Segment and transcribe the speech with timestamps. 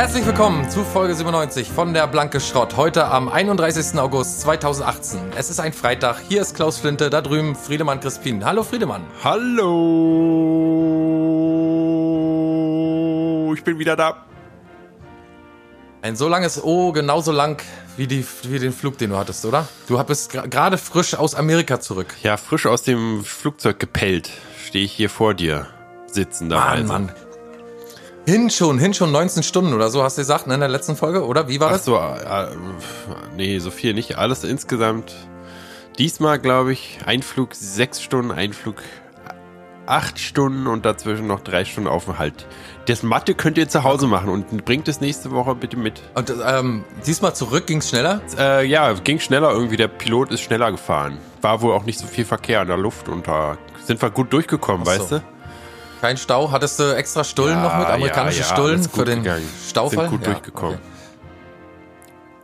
[0.00, 2.78] Herzlich willkommen zu Folge 97 von der Blanke Schrott.
[2.78, 3.98] Heute am 31.
[3.98, 5.34] August 2018.
[5.36, 6.22] Es ist ein Freitag.
[6.26, 8.42] Hier ist Klaus Flinte, da drüben Friedemann Crispin.
[8.42, 9.04] Hallo Friedemann.
[9.22, 9.66] Hallo.
[13.54, 14.24] Ich bin wieder da.
[16.00, 17.62] Ein so langes O, genauso lang
[17.98, 19.68] wie, die, wie den Flug, den du hattest, oder?
[19.86, 22.16] Du bist gerade frisch aus Amerika zurück.
[22.22, 24.30] Ja, frisch aus dem Flugzeug gepellt.
[24.64, 25.66] Stehe ich hier vor dir
[26.06, 26.60] sitzen da.
[26.60, 27.12] Mann, Mann.
[28.26, 30.96] Hin schon, hin schon 19 Stunden oder so, hast du gesagt, ne, in der letzten
[30.96, 31.48] Folge, oder?
[31.48, 31.84] Wie war Ach das?
[31.84, 32.46] so, äh,
[33.36, 34.18] nee, so viel nicht.
[34.18, 35.14] Alles insgesamt.
[35.98, 38.76] Diesmal, glaube ich, Einflug sechs Stunden, Einflug
[39.86, 42.46] acht Stunden und dazwischen noch drei Stunden Aufenthalt.
[42.86, 46.00] Das Mathe könnt ihr zu Hause machen und bringt es nächste Woche bitte mit.
[46.14, 48.20] Und ähm, diesmal zurück ging's schneller?
[48.38, 49.76] Äh, ja, ging schneller irgendwie.
[49.76, 51.18] Der Pilot ist schneller gefahren.
[51.42, 54.32] War wohl auch nicht so viel Verkehr in der Luft und da sind wir gut
[54.32, 55.00] durchgekommen, Ach so.
[55.00, 55.22] weißt du?
[56.00, 56.50] Kein Stau?
[56.50, 57.86] Hattest du extra Stullen Ja, noch mit?
[57.88, 59.48] Amerikanische ja, ja, Stullen für den gegangen.
[59.68, 60.08] Staufall?
[60.08, 60.74] Sind gut Ja, durchgekommen.
[60.76, 60.84] okay.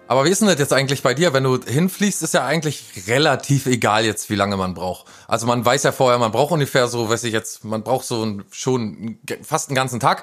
[0.08, 1.32] Aber wie ist denn das jetzt eigentlich bei dir?
[1.32, 5.06] Wenn du hinfliegst, ist ja eigentlich relativ egal jetzt, wie lange man braucht.
[5.26, 8.22] Also man weiß ja vorher, man braucht ungefähr so, weiß ich jetzt, man braucht so
[8.24, 10.22] ein, schon fast einen ganzen Tag.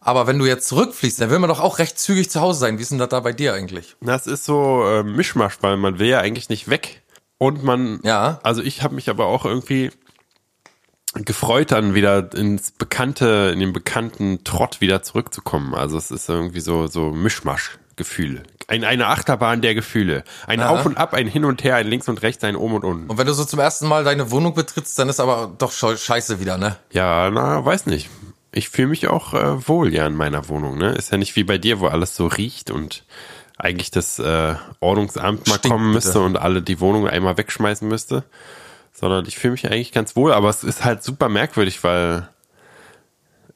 [0.00, 2.76] Aber wenn du jetzt zurückfliegst, dann will man doch auch recht zügig zu Hause sein.
[2.78, 3.96] Wie ist denn das da bei dir eigentlich?
[4.02, 7.02] Das ist so äh, Mischmasch, weil man will ja eigentlich nicht weg.
[7.38, 8.38] Und man, Ja.
[8.42, 9.92] also ich habe mich aber auch irgendwie
[11.14, 15.74] gefreut, dann wieder ins bekannte, in den bekannten Trott wieder zurückzukommen.
[15.74, 18.42] Also es ist irgendwie so, so Mischmasch-Gefühl.
[18.68, 20.24] Ein, eine Achterbahn der Gefühle.
[20.46, 20.70] Ein Aha.
[20.70, 23.10] Auf und Ab, ein Hin und Her, ein Links und Rechts, ein Oben und Unten.
[23.10, 26.40] Und wenn du so zum ersten Mal deine Wohnung betrittst, dann ist aber doch scheiße
[26.40, 26.76] wieder, ne?
[26.92, 28.08] Ja, na, weiß nicht.
[28.52, 30.78] Ich fühle mich auch äh, wohl ja in meiner Wohnung.
[30.78, 30.92] Ne?
[30.92, 33.04] Ist ja nicht wie bei dir, wo alles so riecht und
[33.58, 36.06] eigentlich das äh, Ordnungsamt mal Stinkt, kommen bitte.
[36.06, 38.24] müsste und alle die Wohnung einmal wegschmeißen müsste.
[38.92, 42.28] Sondern ich fühle mich eigentlich ganz wohl, aber es ist halt super merkwürdig, weil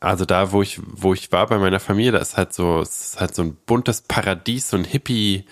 [0.00, 3.08] also da, wo ich, wo ich war bei meiner Familie, da ist halt so, es
[3.08, 5.46] ist halt so ein buntes Paradies, so ein Hippie,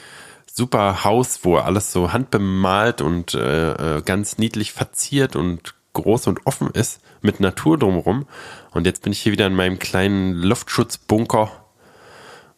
[0.46, 6.46] super Haus, wo alles so handbemalt und äh, äh, ganz niedlich verziert und groß und
[6.46, 8.26] offen ist, mit Natur drumherum.
[8.72, 11.50] Und jetzt bin ich hier wieder in meinem kleinen Luftschutzbunker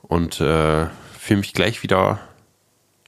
[0.03, 0.87] und äh,
[1.19, 2.19] fühle mich gleich wieder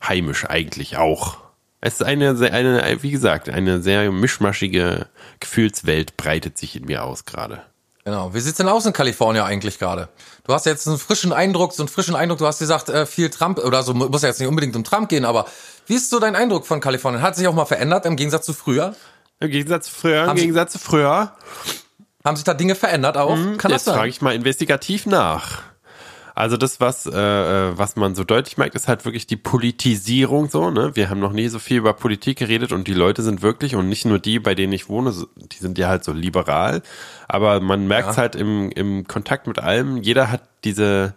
[0.02, 1.47] heimisch eigentlich auch.
[1.80, 5.06] Es ist eine, sehr- eine, wie gesagt, eine sehr mischmaschige
[5.40, 7.62] Gefühlswelt breitet sich in mir aus gerade.
[8.04, 8.32] Genau.
[8.34, 10.08] Wie sieht's denn aus in Kalifornien eigentlich gerade?
[10.44, 12.38] Du hast jetzt einen frischen Eindruck, so einen frischen Eindruck.
[12.38, 15.08] Du hast gesagt, äh, viel Trump oder so muss ja jetzt nicht unbedingt um Trump
[15.10, 15.46] gehen, aber
[15.86, 17.22] wie ist so dein Eindruck von Kalifornien?
[17.22, 18.96] Hat sich auch mal verändert im Gegensatz zu früher?
[19.40, 21.36] Im Gegensatz zu früher, im Haben Gegensatz zu früher,
[22.24, 23.36] Haben sich da Dinge verändert auch?
[23.58, 25.62] Kann das jetzt frage ich mal investigativ nach.
[26.38, 30.49] Also das, was, äh, äh, was man so deutlich merkt, ist halt wirklich die Politisierung
[30.49, 30.93] so, ne?
[30.94, 33.88] Wir haben noch nie so viel über Politik geredet und die Leute sind wirklich, und
[33.88, 36.82] nicht nur die, bei denen ich wohne, die sind ja halt so liberal,
[37.26, 38.16] aber man merkt Ja.
[38.19, 41.15] halt im, im Kontakt mit allem, jeder hat diese,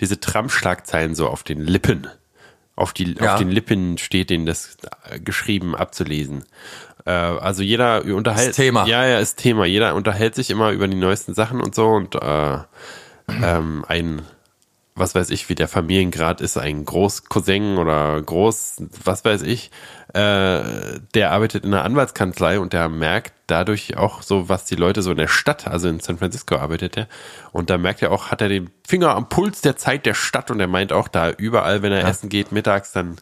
[0.00, 2.06] diese Trump-Schlagzeilen so auf den Lippen.
[2.74, 3.34] Auf, die, Ja.
[3.34, 4.78] auf den Lippen steht denen das
[5.10, 6.44] äh, geschrieben abzulesen.
[7.04, 8.50] Äh, also jeder unterhält.
[8.50, 8.86] Ist Thema.
[8.86, 9.66] Ja, ja, ist Thema.
[9.66, 12.56] Jeder unterhält sich immer über die neuesten Sachen und so und äh,
[13.28, 14.22] ähm, ein,
[14.94, 19.70] was weiß ich, wie der Familiengrad ist, ein Großcousin oder Groß, was weiß ich,
[20.12, 25.00] äh, der arbeitet in einer Anwaltskanzlei und der merkt dadurch auch so, was die Leute
[25.00, 27.08] so in der Stadt, also in San Francisco arbeitet er,
[27.52, 30.50] und da merkt er auch, hat er den Finger am Puls der Zeit der Stadt
[30.50, 33.16] und er meint auch da überall, wenn er essen geht, mittags, dann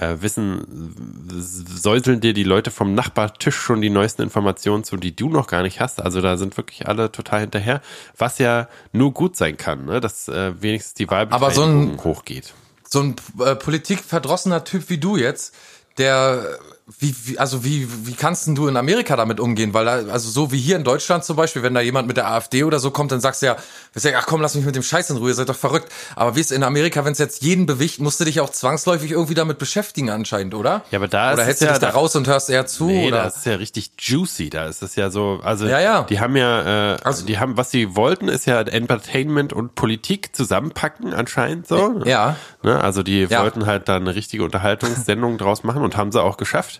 [0.00, 0.94] äh, wissen,
[1.38, 5.62] säuseln dir die Leute vom Nachbartisch schon die neuesten Informationen zu, die du noch gar
[5.62, 6.00] nicht hast.
[6.00, 7.80] Also da sind wirklich alle total hinterher,
[8.16, 10.00] was ja nur gut sein kann, ne?
[10.00, 12.54] dass äh, wenigstens die so Wahlbeteiligung ein- hochgeht.
[12.88, 15.54] So ein äh, politikverdrossener Typ wie du jetzt,
[15.98, 16.58] der
[16.98, 19.72] wie, wie also wie wie kannst denn du in Amerika damit umgehen?
[19.74, 22.30] Weil da, also so wie hier in Deutschland zum Beispiel, wenn da jemand mit der
[22.30, 23.56] AfD oder so kommt, dann sagst du ja,
[23.92, 25.90] wirst ja, ach komm, lass mich mit dem Scheiß in Ruhe, ihr seid doch verrückt.
[26.16, 29.10] Aber wie ist in Amerika, wenn es jetzt jeden bewicht, musst du dich auch zwangsläufig
[29.12, 30.82] irgendwie damit beschäftigen anscheinend, oder?
[30.90, 32.50] Ja, aber da oder ist hältst es du ja dich da da- raus und hörst
[32.50, 32.86] eher zu?
[32.86, 33.22] Nee, oder?
[33.24, 34.50] das ist ja richtig juicy.
[34.50, 36.02] Da ist es ja so, also Ja, ja.
[36.04, 40.34] die haben ja, äh, Also- die haben, was sie wollten, ist ja Entertainment und Politik
[40.34, 42.00] zusammenpacken anscheinend so.
[42.04, 42.36] Ja.
[42.62, 42.80] Ne?
[42.82, 43.42] Also die Ja.
[43.42, 46.79] wollten halt da eine richtige Unterhaltungssendung draus machen und haben sie auch geschafft.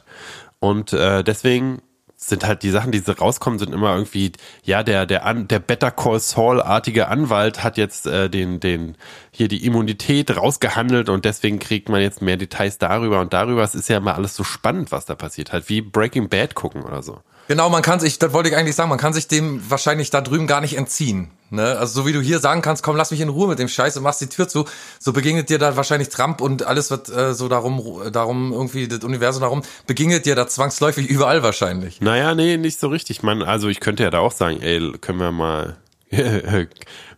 [0.58, 1.82] Und äh, deswegen
[2.22, 4.32] sind halt die Sachen, die so rauskommen, sind immer irgendwie,
[4.62, 8.96] ja, der, der, An, der Better Call Saul-artige Anwalt hat jetzt äh, den, den,
[9.30, 13.62] hier die Immunität rausgehandelt und deswegen kriegt man jetzt mehr Details darüber und darüber.
[13.62, 15.52] Es ist ja immer alles so spannend, was da passiert.
[15.52, 17.20] Halt wie Breaking Bad gucken oder so.
[17.48, 20.20] Genau, man kann sich, das wollte ich eigentlich sagen, man kann sich dem wahrscheinlich da
[20.20, 21.30] drüben gar nicht entziehen.
[21.50, 21.76] Ne?
[21.78, 23.96] Also so wie du hier sagen kannst, komm, lass mich in Ruhe mit dem Scheiß
[23.96, 24.64] und machst die Tür zu,
[24.98, 29.00] so begegnet dir da wahrscheinlich Trump und alles wird äh, so darum, darum irgendwie das
[29.00, 32.00] Universum darum, begegnet dir da zwangsläufig überall wahrscheinlich.
[32.00, 33.22] Naja, nee, nicht so richtig.
[33.22, 35.76] Man, also ich könnte ja da auch sagen, ey, können wir mal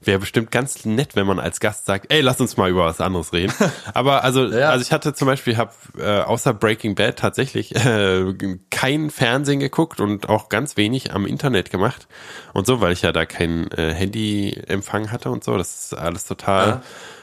[0.02, 3.00] wäre bestimmt ganz nett, wenn man als Gast sagt, ey, lass uns mal über was
[3.00, 3.52] anderes reden.
[3.94, 4.68] Aber also, ja.
[4.68, 8.34] also ich hatte zum Beispiel, habe äh, außer Breaking Bad tatsächlich äh,
[8.70, 12.06] kein Fernsehen geguckt und auch ganz wenig am Internet gemacht
[12.52, 15.56] und so, weil ich ja da kein äh, Handyempfang hatte und so.
[15.56, 16.82] Das ist alles total ja.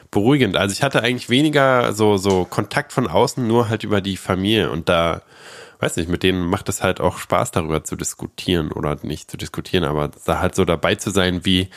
[0.10, 0.57] beruhigend.
[0.57, 4.72] Also ich hatte eigentlich weniger so so Kontakt von außen, nur halt über die Familie
[4.72, 5.22] und da
[5.79, 9.37] weiß nicht, mit denen macht es halt auch Spaß, darüber zu diskutieren oder nicht zu
[9.37, 11.69] diskutieren, aber da halt so dabei zu sein, wie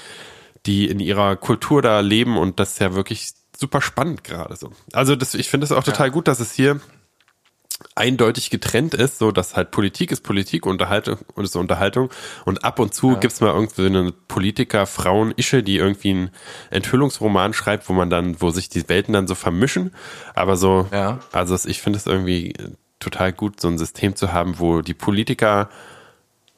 [0.67, 4.73] die in ihrer Kultur da leben und das ist ja wirklich super spannend gerade so.
[4.93, 6.13] Also das, ich finde es auch total ja.
[6.13, 6.81] gut, dass es hier
[7.95, 12.11] eindeutig getrennt ist, so dass halt Politik ist Politik, Unterhaltung und ist Unterhaltung
[12.45, 13.19] und ab und zu ja.
[13.19, 16.31] gibt's mal irgendwie eine Politiker, Frauen, Ische, die irgendwie einen
[16.71, 19.93] Enthüllungsroman schreibt, wo man dann, wo sich die Welten dann so vermischen,
[20.35, 21.21] aber so, ja.
[21.33, 22.55] also ich finde es irgendwie
[23.03, 25.69] total gut, so ein System zu haben, wo die Politiker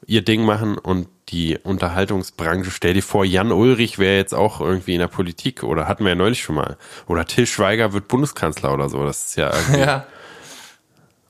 [0.06, 4.94] ihr Ding machen und die Unterhaltungsbranche, stell dir vor, Jan Ulrich wäre jetzt auch irgendwie
[4.94, 6.76] in der Politik oder hatten wir ja neulich schon mal.
[7.06, 9.04] Oder Till Schweiger wird Bundeskanzler oder so.
[9.04, 9.80] Das ist ja irgendwie.
[9.84, 10.06] Ja.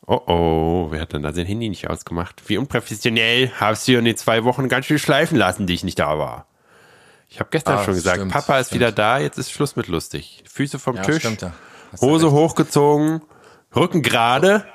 [0.06, 2.43] Oh oh, wer hat denn da sein Handy nicht ausgemacht?
[2.46, 5.99] Wie unprofessionell hast du in den zwei Wochen ganz schön schleifen lassen, die ich nicht
[5.99, 6.46] da war.
[7.31, 8.81] Ich habe gestern ah, schon gesagt, stimmt, Papa ist stimmt.
[8.81, 10.44] wieder da, jetzt ist Schluss mit lustig.
[10.46, 11.55] Füße vom ja, Tisch, stimmt, ja.
[12.02, 13.22] Hose hochgezogen,
[13.75, 14.66] Rücken gerade.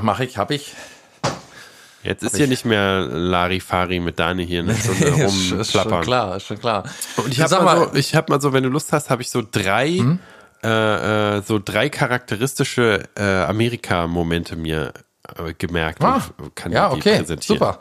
[0.00, 0.74] Mach ich, hab ich.
[2.02, 5.60] Jetzt ist hier nicht mehr Larifari mit Dani hier eine Stunde rumplappern.
[5.60, 6.84] ist schon klar, ist schon klar.
[7.16, 9.30] Und ich habe mal, so, ich hab mal so, wenn du Lust hast, habe ich
[9.30, 10.18] so drei, hm?
[10.62, 14.92] äh, äh, so drei charakteristische äh, Amerika-Momente mir
[15.38, 17.58] äh, gemerkt ah, und kann ja, die okay, präsentieren.
[17.58, 17.78] Super.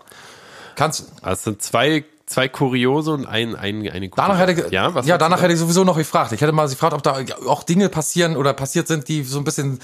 [0.76, 1.12] Kannst.
[1.22, 5.18] Also es sind zwei zwei Kuriose und ein, ein, eine gute danach hätte, Ja, ja
[5.18, 6.32] danach hätte ich sowieso noch gefragt.
[6.32, 9.44] Ich hätte mal gefragt, ob da auch Dinge passieren oder passiert sind, die so ein
[9.44, 9.80] bisschen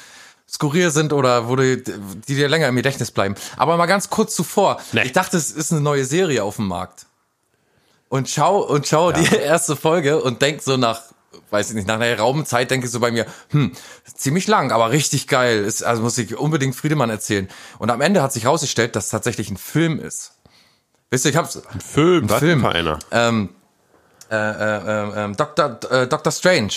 [0.52, 3.36] skurril sind oder wo die, die dir länger im Gedächtnis bleiben.
[3.58, 4.80] Aber mal ganz kurz zuvor.
[4.92, 5.04] Nee.
[5.04, 7.06] Ich dachte, es ist eine neue Serie auf dem Markt.
[8.10, 9.20] Und schau, und schau ja.
[9.20, 11.02] die erste Folge und denk so nach,
[11.52, 13.74] weiß ich nicht, nach einer Raumzeit denke ich so bei mir, hm,
[14.16, 15.64] ziemlich lang, aber richtig geil.
[15.64, 17.48] Ist, also muss ich unbedingt Friedemann erzählen.
[17.78, 20.34] Und am Ende hat sich herausgestellt, dass es tatsächlich ein Film ist.
[21.12, 21.62] Wisst ihr, ich hab's.
[21.72, 22.66] Ein Film, ein Film.
[22.66, 23.00] Einer.
[23.12, 23.50] Ähm,
[24.32, 25.80] äh, äh, äh, Dr.
[25.92, 26.32] Äh, Dr.
[26.32, 26.74] Strange.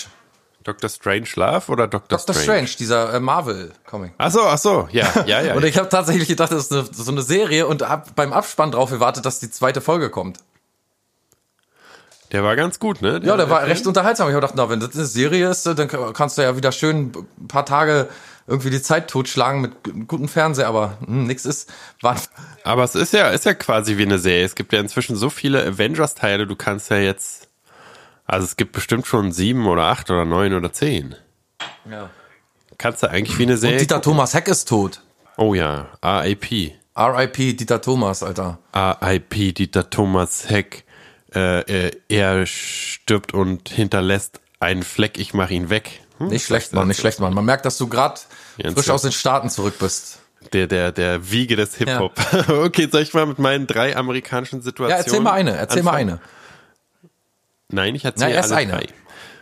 [0.62, 0.88] Dr.
[0.88, 2.18] Strange Love oder Dr.
[2.18, 2.34] Dr.
[2.34, 2.42] Strange?
[2.66, 4.12] Strange, dieser äh, Marvel-Comic.
[4.18, 5.54] Ach so, ach so, ja, ja, ja.
[5.54, 8.70] und ich habe tatsächlich gedacht, das ist eine, so eine Serie und hab beim Abspann
[8.70, 10.38] drauf gewartet, dass die zweite Folge kommt.
[12.32, 13.20] Der war ganz gut, ne?
[13.20, 14.26] Der, ja, der, war recht unterhaltsam.
[14.28, 17.12] Ich habe gedacht, na, wenn das eine Serie ist, dann kannst du ja wieder schön
[17.38, 18.08] ein paar Tage
[18.46, 21.70] irgendwie die Zeit totschlagen mit gutem Fernseher, aber hm, nix ist.
[22.00, 22.16] War
[22.64, 24.44] aber es ist ja, ist ja quasi wie eine Serie.
[24.44, 27.48] Es gibt ja inzwischen so viele Avengers-Teile, du kannst ja jetzt
[28.32, 31.14] also es gibt bestimmt schon sieben oder acht oder neun oder zehn.
[31.88, 32.08] Ja.
[32.78, 33.76] Kannst du eigentlich wie eine Serie.
[33.76, 34.12] Und Dieter gucken?
[34.12, 35.02] Thomas Heck ist tot.
[35.36, 36.72] Oh ja, RIP.
[36.96, 38.58] RIP Dieter Thomas, Alter.
[38.74, 40.84] RIP Dieter Thomas Heck.
[41.34, 46.00] Äh, äh, er stirbt und hinterlässt einen Fleck, ich mach ihn weg.
[46.16, 46.28] Hm?
[46.28, 47.34] Nicht schlecht, Mann, nicht schlecht, Mann.
[47.34, 48.18] Man merkt, dass du gerade
[48.74, 50.20] frisch aus den Staaten zurück bist.
[50.54, 52.14] Der, der, der Wiege des Hip-Hop.
[52.32, 52.48] Ja.
[52.64, 54.98] okay, soll ich mal mit meinen drei amerikanischen Situationen.
[54.98, 56.06] Ja, erzähl mal eine, erzähl anfangen?
[56.06, 56.20] mal eine.
[57.72, 58.72] Nein, ich erzähle alle eine.
[58.72, 58.86] drei.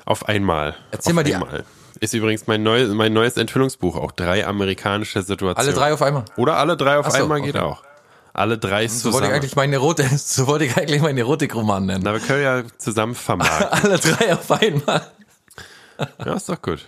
[0.05, 0.77] Auf einmal.
[0.91, 1.35] Erzähl auf mal die.
[1.35, 1.65] Einmal.
[2.01, 5.57] Ist übrigens mein, neu, mein neues Enthüllungsbuch, auch drei amerikanische Situationen.
[5.57, 6.25] Alle drei auf einmal?
[6.37, 7.53] Oder alle drei auf so, einmal okay.
[7.53, 7.83] geht auch.
[8.33, 9.13] Alle drei so zusammen.
[9.15, 12.03] Wollte ich eigentlich meine Erotik, so wollte ich eigentlich meinen Erotikroman nennen.
[12.05, 13.69] Na, wir können ja zusammen vermarkten.
[13.71, 15.03] alle drei auf einmal.
[16.25, 16.87] ja, ist doch gut.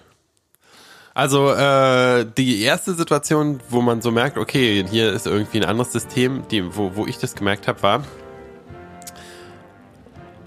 [1.15, 5.93] Also äh, die erste Situation, wo man so merkt, okay, hier ist irgendwie ein anderes
[5.93, 8.05] System, die, wo, wo ich das gemerkt habe, war,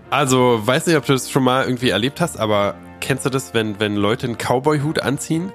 [0.10, 3.54] also, weiß nicht, ob du das schon mal irgendwie erlebt hast, aber kennst du das,
[3.54, 5.52] wenn, wenn Leute einen Cowboy-Hut anziehen?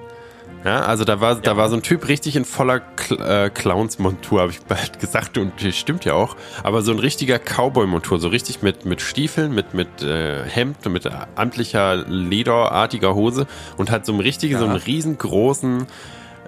[0.63, 1.39] Ja, also da war, ja.
[1.39, 5.37] da war so ein Typ richtig in voller Cl äh, Clowns-Montur, habe ich bald gesagt,
[5.37, 6.35] und das stimmt ja auch.
[6.63, 10.93] Aber so ein richtiger Cowboy-Montur, so richtig mit, mit Stiefeln, mit, mit äh, Hemd und
[10.93, 14.59] mit amtlicher, lederartiger Hose und hat so einen richtigen, ja.
[14.59, 15.87] so einen riesengroßen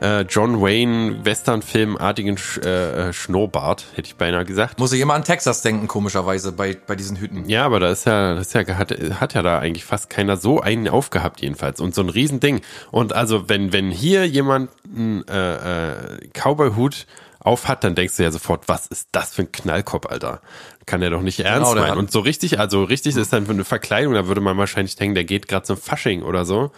[0.03, 4.79] äh, John Wayne Western-Filmartigen Sch äh, äh, Schnurrbart, hätte ich beinahe gesagt.
[4.79, 7.47] Muss ich immer an Texas denken, komischerweise, bei, bei diesen Hüten.
[7.47, 10.37] Ja, aber da ist ja, das ist ja, hat, hat ja da eigentlich fast keiner
[10.37, 11.79] so einen aufgehabt, jedenfalls.
[11.79, 12.61] Und so ein Riesending.
[12.91, 17.07] Und also, wenn, wenn hier jemand einen äh, äh, Cowboy-Hut
[17.39, 20.41] auf hat, dann denkst du ja sofort, was ist das für ein Knallkopf, Alter?
[20.85, 21.97] Kann der doch nicht ernst genau, meinen.
[21.97, 25.15] Und so richtig, also richtig ist dann für eine Verkleidung, da würde man wahrscheinlich denken,
[25.15, 26.71] der geht gerade zum Fasching oder so.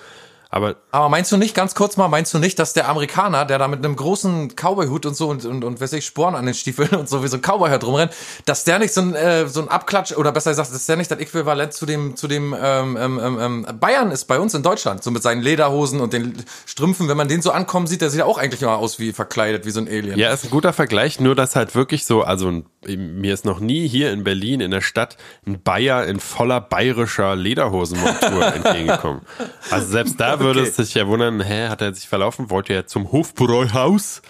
[0.55, 3.59] Aber Aber meinst du nicht, ganz kurz mal, meinst du nicht, dass der Amerikaner, der
[3.59, 6.55] da mit einem großen Cowboy-Hut und so und, und, und weiß ich, Sporen an den
[6.55, 8.13] Stiefeln und so wie so ein Cowboy herumrennt,
[8.45, 11.11] dass der nicht so ein, äh, so ein Abklatsch oder besser gesagt, dass der nicht
[11.11, 14.63] das Äquivalent zu dem, zu dem ähm, ähm, ähm, ähm, Bayern ist bei uns in
[14.63, 18.09] Deutschland, so mit seinen Lederhosen und den Strümpfen, wenn man den so ankommen sieht, der
[18.09, 20.17] sieht ja auch eigentlich immer aus wie verkleidet, wie so ein Alien.
[20.17, 23.89] Ja, ist ein guter Vergleich, nur dass halt wirklich so, also mir ist noch nie
[23.89, 29.21] hier in Berlin in der Stadt ein Bayer in voller bayerischer Lederhosenmontur entgegengekommen.
[29.69, 30.69] Also selbst da würde Okay.
[30.69, 34.21] es sich ja wundern, hä, hat er sich verlaufen, wollte er zum Hofbräuhaus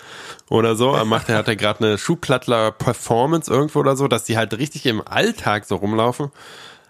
[0.50, 4.24] oder so, Er macht er, hat er gerade eine Schuhplattler Performance irgendwo oder so, dass
[4.24, 6.32] die halt richtig im Alltag so rumlaufen.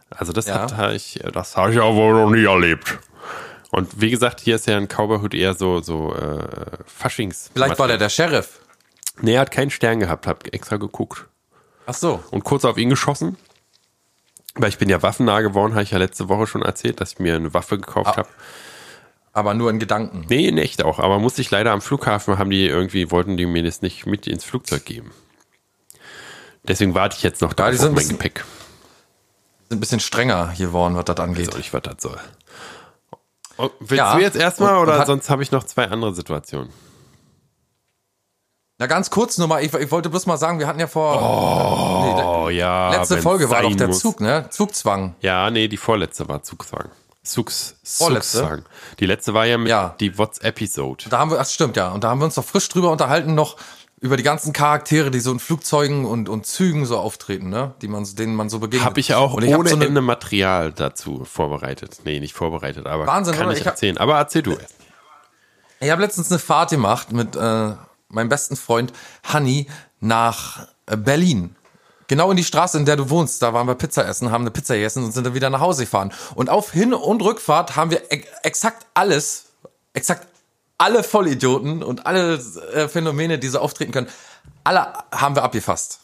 [0.10, 0.72] Also das Ja.
[0.72, 3.00] hat ich, das habe ich ja wohl noch nie erlebt.
[3.72, 6.48] Und wie gesagt, hier ist ja ein Cowboyhut eher so, so äh,
[6.86, 7.50] Faschings.
[7.54, 8.60] Vielleicht war der der Sheriff.
[9.22, 11.26] Nee, er hat keinen Stern gehabt, hab extra geguckt.
[11.86, 12.24] Ach so.
[12.32, 13.38] Und kurz auf ihn geschossen.
[14.58, 17.20] Weil ich bin ja waffennah geworden, habe ich ja letzte Woche schon erzählt, dass ich
[17.20, 18.18] mir eine Waffe gekauft Ah.
[18.18, 18.30] habe.
[19.36, 20.26] Aber nur in Gedanken.
[20.30, 20.98] Nee, in echt auch.
[20.98, 24.28] Aber musste ich leider am Flughafen, haben die irgendwie, wollten die mir das nicht mit
[24.28, 25.12] ins Flugzeug geben.
[26.64, 28.46] Deswegen warte ich jetzt noch da die auf mein bisschen- Gepäck.
[29.70, 31.54] Sind ein bisschen strenger geworden, was das angeht.
[31.60, 32.18] Ich, was das soll.
[33.58, 34.16] Oh, willst Ja.
[34.16, 36.70] du jetzt erstmal oder hat- sonst habe ich noch zwei andere Situationen?
[38.78, 41.16] Na ganz kurz nur mal, ich, ich wollte bloß mal sagen, wir hatten ja vor
[41.16, 42.92] nee, Oh ja.
[42.92, 44.00] letzte Folge war doch der muss.
[44.00, 44.48] Zug, ne?
[44.50, 45.16] Zugzwang.
[45.22, 46.90] Ja, nee, die vorletzte war Zugzwang.
[47.26, 48.40] Zugs, Vorletzte?
[48.40, 48.66] Zugzwang.
[49.00, 49.96] Die letzte war ja mit Ja.
[50.00, 51.06] die What's-Episode.
[51.10, 51.90] Da haben wir, das stimmt, ja.
[51.90, 53.58] Und da haben wir uns doch frisch drüber unterhalten, noch
[54.00, 57.74] über die ganzen Charaktere, die so in Flugzeugen und, und Zügen so auftreten, ne?
[57.82, 58.86] Die man, denen man so begegnet.
[58.86, 62.00] Habe ich auch und ich ohne so Ende Material dazu vorbereitet.
[62.04, 63.58] Nee, nicht vorbereitet, aber Wahnsinn, kann oder?
[63.58, 63.98] ich erzählen.
[63.98, 64.76] Aber erzähl du erst.
[65.80, 67.72] Ich habe letztens eine Fahrt gemacht mit äh,
[68.10, 69.68] meinem besten Freund Hanni
[70.00, 71.56] nach äh, Berlin.
[72.08, 73.42] Genau in die Straße, in der du wohnst.
[73.42, 75.84] Da waren wir Pizza essen, haben eine Pizza gegessen und sind dann wieder nach Hause
[75.84, 76.14] gefahren.
[76.36, 79.46] Und auf Hin- und Rückfahrt haben wir ex exakt alles,
[79.94, 80.28] exakt
[80.78, 82.36] alle Vollidioten und alle
[82.74, 84.08] äh, Phänomene, die so auftreten können,
[84.64, 86.00] alle haben wir abgefasst.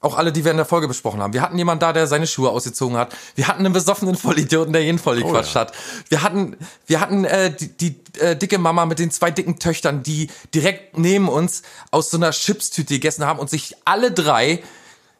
[0.00, 1.32] Auch alle, die wir in der Folge besprochen haben.
[1.32, 3.14] Wir hatten jemanden da, der seine Schuhe ausgezogen hat.
[3.36, 5.60] Wir hatten einen besoffenen Vollidioten, der jeden voll gequatscht ja.
[5.60, 5.72] hat.
[6.08, 10.02] Wir hatten, wir hatten äh, die, die äh, dicke Mama mit den zwei dicken Töchtern,
[10.02, 14.64] die direkt neben uns aus so einer Chipstüte gegessen haben und sich alle drei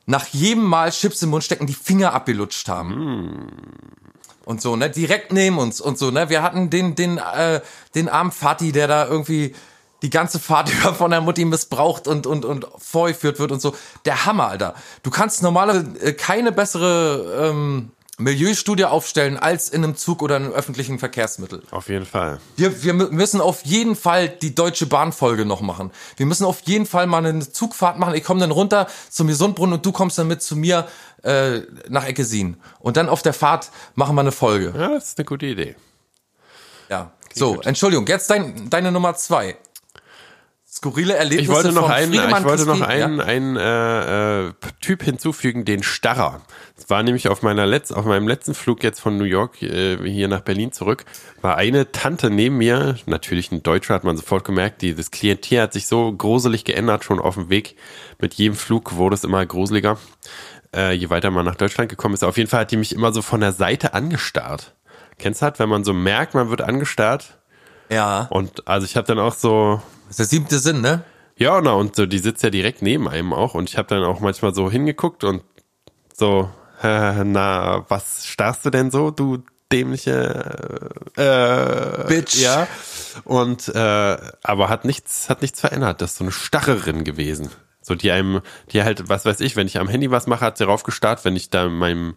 [0.06, 3.48] nach jedem Mal Chips im Mund stecken, die Finger abgelutscht haben.
[4.44, 6.28] Und so, ne, direkt neben uns und so, ne.
[6.28, 7.60] Wir hatten den, den, äh,
[7.94, 9.54] den armen Vati, der da irgendwie
[10.02, 13.74] die ganze Fahrt über von der Mutti missbraucht und, und, und vorgeführt wird und so.
[14.04, 14.74] Der Hammer, Alter.
[15.02, 17.92] Du kannst normale, äh, keine bessere, ähm,
[18.22, 21.62] Milieustudie aufstellen als in einem Zug oder in einem öffentlichen Verkehrsmittel.
[21.70, 22.40] Auf jeden Fall.
[22.56, 25.90] Wir, wir mü- müssen auf jeden Fall die Deutsche Bahn-Folge noch machen.
[26.16, 28.14] Wir müssen auf jeden Fall mal eine Zugfahrt machen.
[28.14, 30.88] Ich komme dann runter zum Gesundbrunnen und du kommst dann mit zu mir
[31.22, 32.56] äh, nach Eckesin.
[32.80, 34.72] Und dann auf der Fahrt machen wir eine Folge.
[34.76, 35.76] Ja, das ist eine gute Idee.
[36.88, 37.12] Ja.
[37.34, 37.66] So, gut.
[37.66, 39.56] Entschuldigung, jetzt dein, deine Nummer zwei.
[40.74, 42.90] Skurrile Erlebnisse Ich wollte noch einen, Friedemann ich wollte noch Christi.
[42.90, 43.24] einen, Ja?
[43.26, 46.40] einen äh, äh, Typ hinzufügen, den Starrer.
[46.76, 49.98] Das war nämlich auf meiner Letz, auf meinem letzten Flug jetzt von New York äh,
[49.98, 51.04] hier nach Berlin zurück,
[51.42, 55.60] war eine Tante neben mir, natürlich ein Deutscher, hat man sofort gemerkt, die, das Klientel
[55.60, 57.76] hat sich so gruselig geändert schon auf dem Weg.
[58.18, 59.98] Mit jedem Flug wurde es immer gruseliger,
[60.74, 62.24] äh, je weiter man nach Deutschland gekommen ist.
[62.24, 64.74] Auf jeden Fall hat die mich immer so von der Seite angestarrt.
[65.18, 67.41] Kennst du das, wenn man so merkt, man wird angestarrt?
[67.90, 68.26] Ja.
[68.30, 71.04] Und also ich habe dann auch so, Das ist der siebte Sinn, ne?
[71.36, 73.54] ja, na, und so, die sitzt ja direkt neben einem auch.
[73.54, 75.42] Und ich habe dann auch manchmal so hingeguckt und
[76.14, 76.50] so,
[76.82, 82.36] äh, na, was starrst du denn so, du dämliche äh, Bitch.
[82.36, 82.68] Ja.
[83.24, 86.00] Und äh, aber hat nichts, hat nichts verändert.
[86.00, 87.50] Das ist so eine Starrerin gewesen.
[87.80, 90.58] So, die einem, die halt, was weiß ich, wenn ich am Handy was mache, hat
[90.58, 91.24] sie raufgestarrt.
[91.24, 92.14] Wenn ich da in meinem,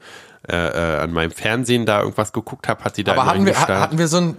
[0.48, 3.57] äh, äh, an meinem Fernsehen da irgendwas geguckt habe, hat die da Aber hatten wir,
[3.57, 4.38] hatten wir so ein,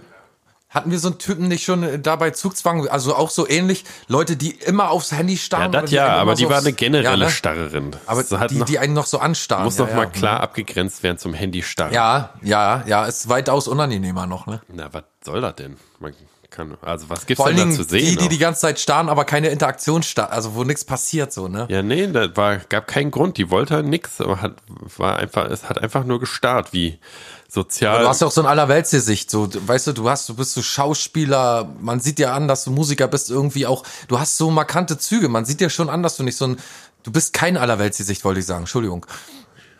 [0.77, 3.83] hatten wir so einen Typen nicht schon äh, da bei Zugzwang, also auch so ähnlich,
[4.07, 5.69] Leute, die immer aufs Handy ja, starren?
[5.69, 7.29] oder das ja, aber die so war eine generelle ja, ne?
[7.29, 7.95] Starrerin.
[8.05, 9.65] Aber hat die, noch, die einen noch so anstarren.
[9.65, 10.09] muss ja, noch mal ja.
[10.09, 11.93] klar abgegrenzt werden zum Handy starren.
[11.93, 14.61] Ja, ja, ja, ist weitaus unangenehmer noch, ne?
[14.69, 15.77] Na, was soll das denn?
[15.99, 16.13] Man
[16.49, 18.05] kann, also was gibt's Vor denn da zu sehen?
[18.05, 21.47] die, die die ganze Zeit starren, aber keine Interaktion starren, also wo nichts passiert so,
[21.47, 21.67] ne?
[21.69, 23.37] ja, nee, da war, gab keinen Grund.
[23.37, 24.55] Die wollte nix, aber hat,
[24.97, 26.99] war einfach, es hat einfach nur gestarrt, wie
[27.47, 28.01] sozial.
[28.03, 30.53] Du hast ja auch so ein Allerweltsgesicht, so, du- weißt du, du hast, du bist
[30.53, 34.51] so Schauspieler, man sieht dir an, dass du Musiker bist, irgendwie auch, du hast so
[34.51, 36.57] markante Züge, man sieht dir schon an, dass du nicht so ein,
[37.03, 39.05] du bist kein Allerweltsgesicht, wollte ich sagen, Entschuldigung.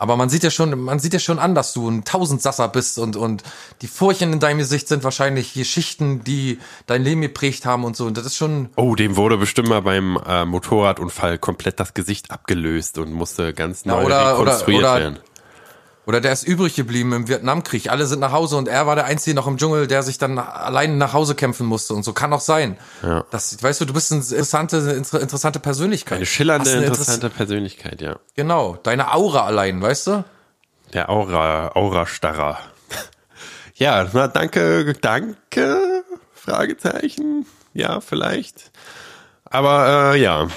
[0.00, 3.00] Aber man sieht ja schon, man sieht ja schon an, dass du ein Tausendsasser bist
[3.00, 3.42] und, und
[3.82, 8.06] die Furchen in deinem Gesicht sind wahrscheinlich Geschichten, die dein Leben geprägt haben und so.
[8.06, 12.30] Und das ist schon, oh, dem wurde bestimmt mal beim äh, Motorradunfall komplett das Gesicht
[12.30, 15.18] abgelöst und musste ganz neu oder- oder- rekonstruiert oder- werden.
[16.08, 17.90] Oder der ist übrig geblieben im Vietnamkrieg.
[17.90, 20.38] Alle sind nach Hause und er war der Einzige noch im Dschungel, der sich dann
[20.38, 22.14] allein nach Hause kämpfen musste und so.
[22.14, 22.78] Kann auch sein.
[23.02, 23.26] Ja.
[23.30, 26.16] Das, weißt du, du bist eine interessante, inter- interessante Persönlichkeit.
[26.16, 28.16] Eine schillernde, eine interessante Persönlichkeit, ja.
[28.34, 30.24] Genau, deine Aura allein, weißt du?
[30.94, 32.58] Der Aura, Aura-Starrer.
[33.74, 37.44] ja, na, danke, danke, Fragezeichen.
[37.74, 38.70] Ja, vielleicht.
[39.44, 40.48] Aber äh, ja,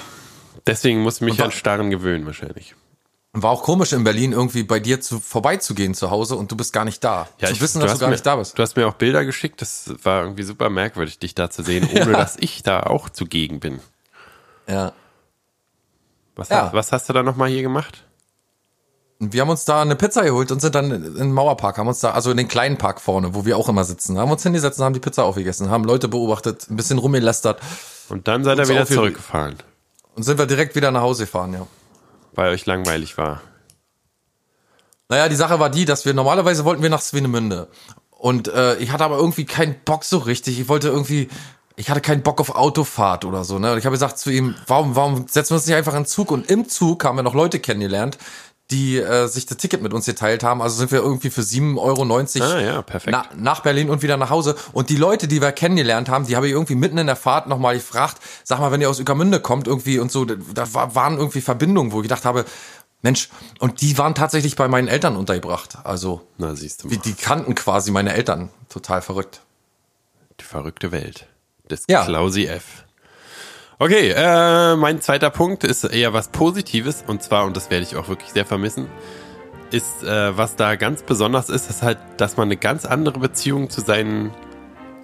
[0.65, 2.73] deswegen muss ich mich an Starren gewöhnen wahrscheinlich.
[3.33, 6.73] War auch komisch in Berlin irgendwie bei dir zu, vorbeizugehen zu Hause und du bist
[6.73, 7.29] gar nicht da.
[7.39, 8.57] Ja, zu ich- wissen, dass hast du gar mir, nicht da bist.
[8.57, 11.87] Du hast mir auch Bilder geschickt, das war irgendwie super merkwürdig, dich da zu sehen,
[11.89, 12.17] ohne Ja.
[12.17, 13.79] dass ich da auch zugegen bin.
[14.67, 14.91] Ja.
[16.35, 16.65] Was, Ja.
[16.65, 18.03] hast, was hast du da nochmal hier gemacht?
[19.19, 21.87] Und wir haben uns da eine Pizza geholt und sind dann in den Mauerpark, haben
[21.87, 24.43] uns da, also in den kleinen Park vorne, wo wir auch immer sitzen, haben uns
[24.43, 27.61] hingesetzt und haben die Pizza aufgegessen, haben Leute beobachtet, ein bisschen rumgelästert
[28.09, 29.55] Und dann seid ihr wieder zurückgefahren,
[30.15, 31.67] und sind wir direkt wieder nach Hause gefahren, ja.
[32.33, 33.41] Weil euch langweilig war.
[35.09, 37.67] Naja, die Sache war die, dass wir normalerweise wollten wir nach Swinemünde.
[38.11, 40.59] Und äh, ich hatte aber irgendwie keinen Bock so richtig.
[40.59, 41.27] Ich wollte irgendwie,
[41.75, 43.59] ich hatte keinen Bock auf Autofahrt oder so.
[43.59, 43.73] Ne?
[43.73, 46.05] Und ich habe gesagt zu ihm, warum, warum setzen wir uns nicht einfach in den
[46.05, 46.31] Zug?
[46.31, 48.17] Und im Zug haben wir noch Leute kennengelernt,
[48.71, 50.61] die äh, sich das Ticket mit uns geteilt haben.
[50.61, 51.77] Also sind wir irgendwie für 7,90
[52.41, 53.11] Euro Ah, ja, perfekt.
[53.11, 54.55] na, nach Berlin und wieder nach Hause.
[54.73, 57.47] Und die Leute, die wir kennengelernt haben, die habe ich irgendwie mitten in der Fahrt
[57.47, 61.17] nochmal gefragt, sag mal, wenn ihr aus Ueckermünde kommt irgendwie und so, da war, waren
[61.17, 62.45] irgendwie Verbindungen, wo ich gedacht habe,
[63.03, 65.77] Mensch, und die waren tatsächlich bei meinen Eltern untergebracht.
[65.83, 68.49] Also, Na, siehst du mal, die kannten quasi meine Eltern.
[68.69, 69.41] Total verrückt.
[70.39, 71.27] die verrückte Welt
[71.69, 72.05] des Ja.
[72.05, 72.83] Klausi F.
[73.81, 77.95] Okay, äh, mein zweiter Punkt ist eher was Positives und zwar, und das werde ich
[77.95, 78.85] auch wirklich sehr vermissen,
[79.71, 83.71] ist, äh, was da ganz besonders ist, ist halt, dass man eine ganz andere Beziehung
[83.71, 84.35] zu seinen,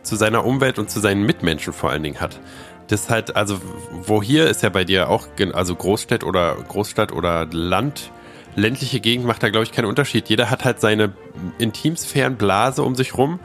[0.03, 2.39] zu seiner Umwelt und zu seinen Mitmenschen vor allen Dingen hat.
[2.87, 3.59] Das halt, also,
[4.03, 8.11] wo hier ist ja bei dir auch, also Großstadt oder Großstadt oder Land,
[8.55, 10.29] ländliche Gegend macht da, glaube ich, keinen Unterschied.
[10.29, 11.13] Jeder hat halt seine
[11.57, 13.39] Intimsphärenblase um sich rum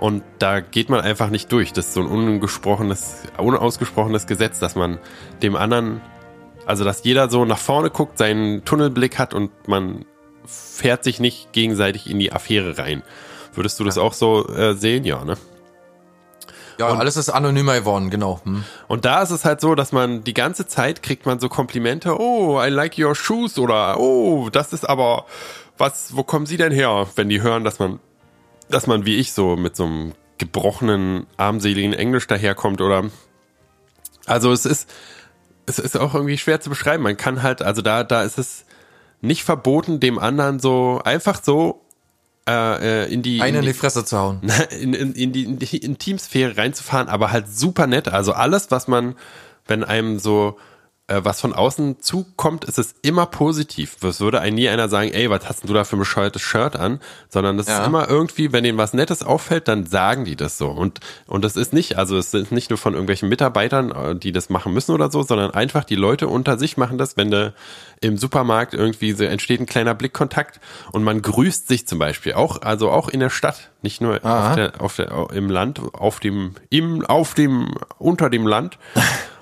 [0.00, 1.74] und da geht man einfach nicht durch.
[1.74, 4.98] Das ist so ein ungesprochenes, unausgesprochenes Gesetz, dass man
[5.42, 6.00] dem anderen,
[6.64, 10.06] also dass jeder so nach vorne guckt, seinen Tunnelblick hat und man
[10.46, 13.02] fährt sich nicht gegenseitig in die Affäre rein.
[13.52, 15.04] Würdest du das auch so äh, sehen?
[15.04, 15.36] Ja, ne?
[16.78, 18.40] Ja, alles ist anonymer geworden, genau.
[18.44, 18.64] Hm.
[18.88, 22.18] Und da ist es halt so, dass man die ganze Zeit kriegt man so Komplimente,
[22.18, 25.26] oh, I like your shoes oder oh, das ist aber
[25.76, 28.00] was, wo kommen Sie denn her, wenn die hören, dass man
[28.70, 33.10] dass man wie ich so mit so einem gebrochenen, armseligen Englisch daherkommt oder
[34.26, 34.88] also es ist
[35.66, 37.02] es ist auch irgendwie schwer zu beschreiben.
[37.02, 38.64] Man kann halt, also da da ist es
[39.20, 41.82] nicht verboten, dem anderen so einfach so
[42.48, 44.40] äh, äh, in die Eine in die, die Fresse zu hauen.
[44.80, 48.08] in, in, in, die, in die Intimsphäre reinzufahren, aber halt super nett.
[48.08, 49.14] Also alles, was man,
[49.66, 50.58] wenn einem so
[51.22, 53.96] was von außen zukommt, ist es immer positiv.
[54.02, 56.42] Es würde einem nie einer sagen, ey, was hast denn du da für ein bescheuertes
[56.42, 57.00] Shirt an?
[57.28, 57.80] Sondern das Ja.
[57.80, 60.68] ist immer irgendwie, wenn denen was Nettes auffällt, dann sagen die das so.
[60.68, 64.32] Und, und das ist nicht, also es ist nicht nur von irgendwelchen Mitarbeitern, äh, die
[64.32, 67.52] das machen müssen oder so, sondern einfach die Leute unter sich machen das, wenn du
[68.00, 70.58] im Supermarkt irgendwie so entsteht ein kleiner Blickkontakt
[70.92, 74.54] und man grüßt sich zum Beispiel auch, also auch in der Stadt, nicht nur auf
[74.54, 78.78] der, auf der, im Land, auf dem, im, auf dem, unter dem Land.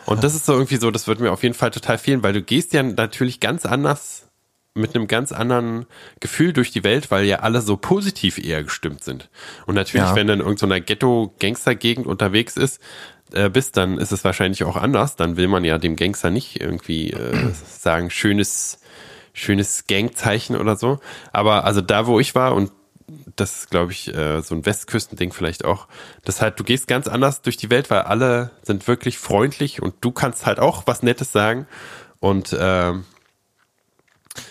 [0.09, 2.33] Und das ist so irgendwie so, das wird mir auf jeden Fall total fehlen, weil
[2.33, 4.25] du gehst ja natürlich ganz anders
[4.75, 5.87] mit einem ganz anderen
[6.21, 9.29] Gefühl durch die Welt, weil ja alle so positiv eher gestimmt sind.
[9.67, 10.15] Und natürlich, Ja.
[10.15, 12.81] wenn du in irgendeiner Ghetto-Gangster-Gegend unterwegs ist,
[13.33, 15.17] äh, bist, dann ist es wahrscheinlich auch anders.
[15.17, 18.79] Dann will man ja dem Gangster nicht irgendwie äh, sagen, schönes,
[19.33, 21.01] schönes Gangzeichen oder so.
[21.33, 22.71] Aber also da, wo ich war und
[23.37, 25.87] das ist, glaube ich, äh, so ein Westküstending vielleicht auch.
[26.25, 29.95] Das halt, du gehst ganz anders durch die Welt, weil alle sind wirklich freundlich und
[30.01, 31.67] du kannst halt auch was Nettes sagen.
[32.21, 33.05] Und ähm,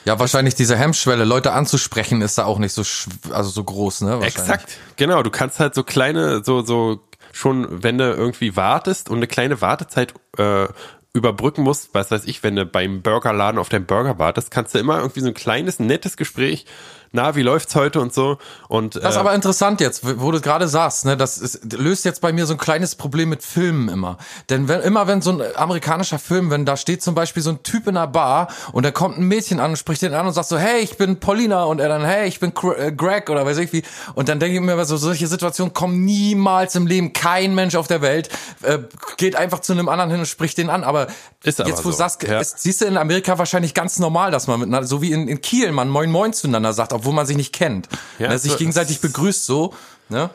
[0.05, 2.83] Ja, wahrscheinlich diese Hemmschwelle, Leute anzusprechen, ist da auch nicht so,
[3.31, 4.19] also so groß, ne?
[4.21, 5.23] Exakt, genau.
[5.23, 9.61] Du kannst halt so kleine, so, so schon, wenn du irgendwie wartest und eine kleine
[9.61, 10.67] Wartezeit äh,
[11.13, 14.79] überbrücken musst, was weiß ich, wenn du beim Burgerladen auf deinen Burger wartest, kannst du
[14.79, 16.65] immer irgendwie so ein kleines, nettes Gespräch,
[17.11, 18.37] na, wie läuft's heute und so.
[18.67, 22.05] Und Das ist äh, aber interessant jetzt, wo du gerade sagst, ne, das ist, löst
[22.05, 24.17] jetzt bei mir so ein kleines Problem mit Filmen immer.
[24.49, 27.63] Denn wenn, immer wenn so ein amerikanischer Film, wenn da steht zum Beispiel so ein
[27.63, 30.33] Typ in einer Bar und da kommt ein Mädchen an und spricht den an und
[30.33, 33.45] sagt so, hey, ich bin Paulina und er dann, hey, ich bin äh, Greg oder
[33.45, 33.83] weiß ich wie.
[34.15, 37.13] Und dann denke ich mir so, solche Situationen kommen niemals im Leben.
[37.13, 38.29] Kein Mensch auf der Welt
[38.63, 38.79] äh,
[39.17, 40.83] geht einfach zu einem anderen hin und spricht den an.
[40.83, 41.07] Aber,
[41.43, 42.43] Ist aber jetzt, wo so, du sagst, ja.
[42.43, 45.71] siehst du in Amerika wahrscheinlich ganz normal, dass man miteinander, so wie in, in Kiel,
[45.71, 47.87] man Moin Moin zueinander sagt, obwohl man sich nicht kennt.
[48.19, 49.73] Ja, ne, sich so- gegenseitig begrüßt so.
[50.09, 50.29] Ne?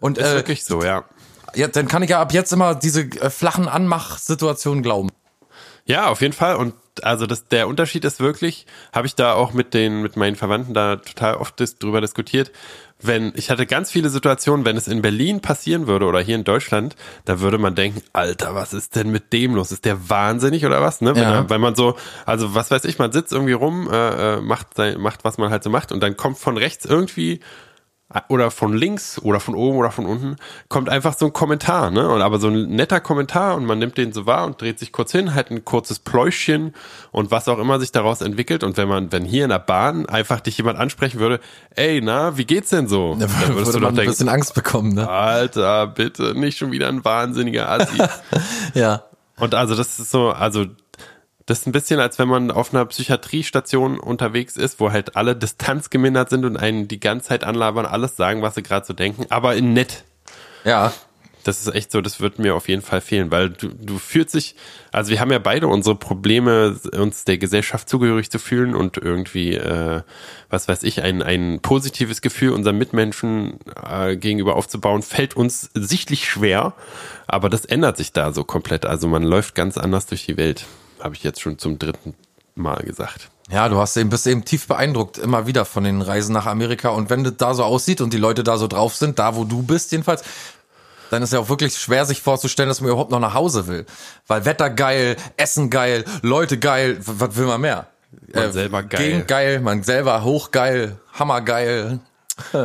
[0.00, 1.04] Und ist äh, wirklich so, ja.
[1.54, 5.10] ja, dann kann ich ja ab jetzt immer diese äh, flachen Anmachsituationen glauben.
[5.84, 6.56] Ja, auf jeden Fall.
[6.56, 10.36] Und also das, der Unterschied ist wirklich, habe ich da auch mit den, mit meinen
[10.36, 12.50] Verwandten da total oft dis, drüber diskutiert.
[13.02, 16.44] Wenn, ich hatte ganz viele Situationen, wenn es in Berlin passieren würde oder hier in
[16.44, 19.72] Deutschland, da würde man denken, Alter, was ist denn mit dem los?
[19.72, 21.00] Ist der wahnsinnig oder was?
[21.00, 21.14] Ne?
[21.14, 21.34] Wenn Ja.
[21.36, 24.74] er, weil man so, also was weiß ich, man sitzt irgendwie rum, äh, äh, macht,
[24.74, 27.40] sein, macht, was man halt so macht und dann kommt von rechts irgendwie
[28.28, 30.36] oder von links oder von oben oder von unten
[30.68, 32.08] kommt einfach so ein Kommentar, ne?
[32.08, 34.90] Und aber so ein netter Kommentar und man nimmt den so wahr und dreht sich
[34.90, 36.74] kurz hin, halt ein kurzes Pläuschchen
[37.12, 38.64] und was auch immer sich daraus entwickelt.
[38.64, 41.38] Und wenn man, wenn hier in der Bahn einfach dich jemand ansprechen würde,
[41.76, 43.16] ey, na, wie geht's denn so?
[43.20, 45.08] Da würde man ein bisschen Angst bekommen, ne?
[45.08, 47.98] Alter, bitte, nicht schon wieder ein wahnsinniger Assi.
[48.74, 49.04] Ja.
[49.38, 50.66] Und also das ist so, also
[51.50, 55.34] das ist ein bisschen, als wenn man auf einer Psychiatriestation unterwegs ist, wo halt alle
[55.34, 58.92] Distanz gemindert sind und einen die ganze Zeit anlabern, alles sagen, was sie gerade so
[58.92, 60.04] denken, aber in nett.
[60.64, 60.92] Ja.
[61.42, 64.34] Das ist echt so, das wird mir auf jeden Fall fehlen, weil du, du fühlst
[64.34, 64.54] dich,
[64.92, 69.54] also wir haben ja beide unsere Probleme, uns der Gesellschaft zugehörig zu fühlen und irgendwie,
[69.54, 70.02] äh,
[70.50, 73.58] was weiß ich, ein, ein positives Gefühl unseren Mitmenschen
[73.90, 76.74] äh, gegenüber aufzubauen, fällt uns sichtlich schwer,
[77.26, 78.86] aber das ändert sich da so komplett.
[78.86, 80.66] Also man läuft ganz anders durch die Welt,
[81.02, 82.14] habe ich jetzt schon zum dritten
[82.54, 83.30] Mal gesagt.
[83.50, 86.90] Ja, du hast eben, bist eben tief beeindruckt immer wieder von den Reisen nach Amerika.
[86.90, 89.44] Und wenn das da so aussieht und die Leute da so drauf sind, da wo
[89.44, 90.22] du bist jedenfalls,
[91.10, 93.86] dann ist ja auch wirklich schwer, sich vorzustellen, dass man überhaupt noch nach Hause will.
[94.28, 97.86] Weil Wetter geil, Essen geil, Leute geil, was will man mehr?
[98.32, 99.00] Man selber geil.
[99.00, 101.98] Gegend geil, man selber hochgeil, hammergeil.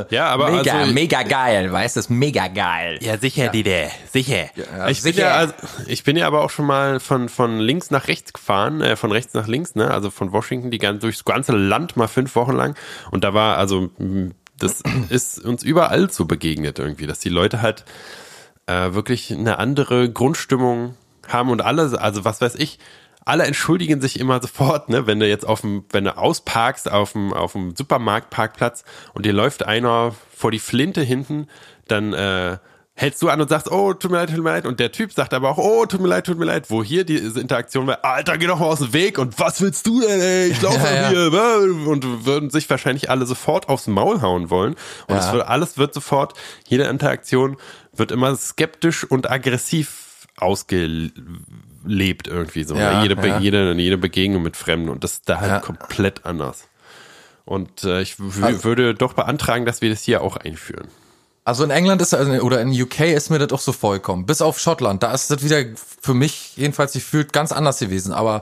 [0.10, 3.00] Ja, aber Mega, also, mega geil, weißt du, ist mega geil.
[3.02, 4.50] Ja, sicher, Dide, sicher.
[4.56, 5.28] Ja, ich, bin sicher.
[5.28, 5.54] ja, also,
[5.88, 9.12] ich bin ja aber auch schon mal von, von links nach rechts gefahren, äh, von
[9.12, 9.92] rechts nach links, ne?
[9.92, 12.76] Also von Washington die ganze, durchs ganze Land mal fünf Wochen lang.
[13.12, 13.90] Und da war, also,
[14.58, 17.86] das ist uns überall so begegnet irgendwie, dass die Leute halt
[18.68, 20.96] äh, wirklich eine andere Grundstimmung
[21.28, 22.80] haben und alle, also was weiß ich,
[23.26, 27.14] alle entschuldigen sich immer sofort, ne, wenn du jetzt auf dem, wenn du ausparkst auf
[27.14, 28.84] dem, auf dem Supermarktparkplatz
[29.14, 31.48] und dir läuft einer vor die Flinte hinten,
[31.88, 32.58] dann äh,
[32.98, 34.66] hältst du an und sagst, oh, tut mir leid, tut mir leid.
[34.66, 36.70] Und der Typ sagt aber auch, oh, tut mir leid, tut mir leid.
[36.70, 39.86] Wo hier diese Interaktion war, Alter, geh doch mal aus dem Weg und was willst
[39.86, 40.48] du denn, ey?
[40.52, 41.32] Ich laufe Ja, hier.
[41.88, 44.76] Und würden sich wahrscheinlich alle sofort aufs Maul hauen wollen.
[45.08, 45.34] Und Ja.
[45.34, 46.36] wird, alles wird sofort,
[46.68, 47.58] jede Interaktion
[47.92, 50.05] wird immer skeptisch und aggressiv
[50.38, 52.76] ausgelebt irgendwie so.
[52.76, 53.40] Ja, jede, ja.
[53.40, 55.60] jede, jede Begegnung mit Fremden und das ist da halt Ja.
[55.60, 56.68] komplett anders.
[57.46, 60.88] Und äh, ich w- würde doch beantragen, dass wir das hier auch einführen.
[61.44, 64.26] Also in England ist also- oder in UK ist mir das auch so vollkommen.
[64.26, 65.64] Bis auf Schottland, da ist das wieder
[66.02, 68.14] für mich jedenfalls gefühlt ganz anders gewesen.
[68.14, 68.42] Aber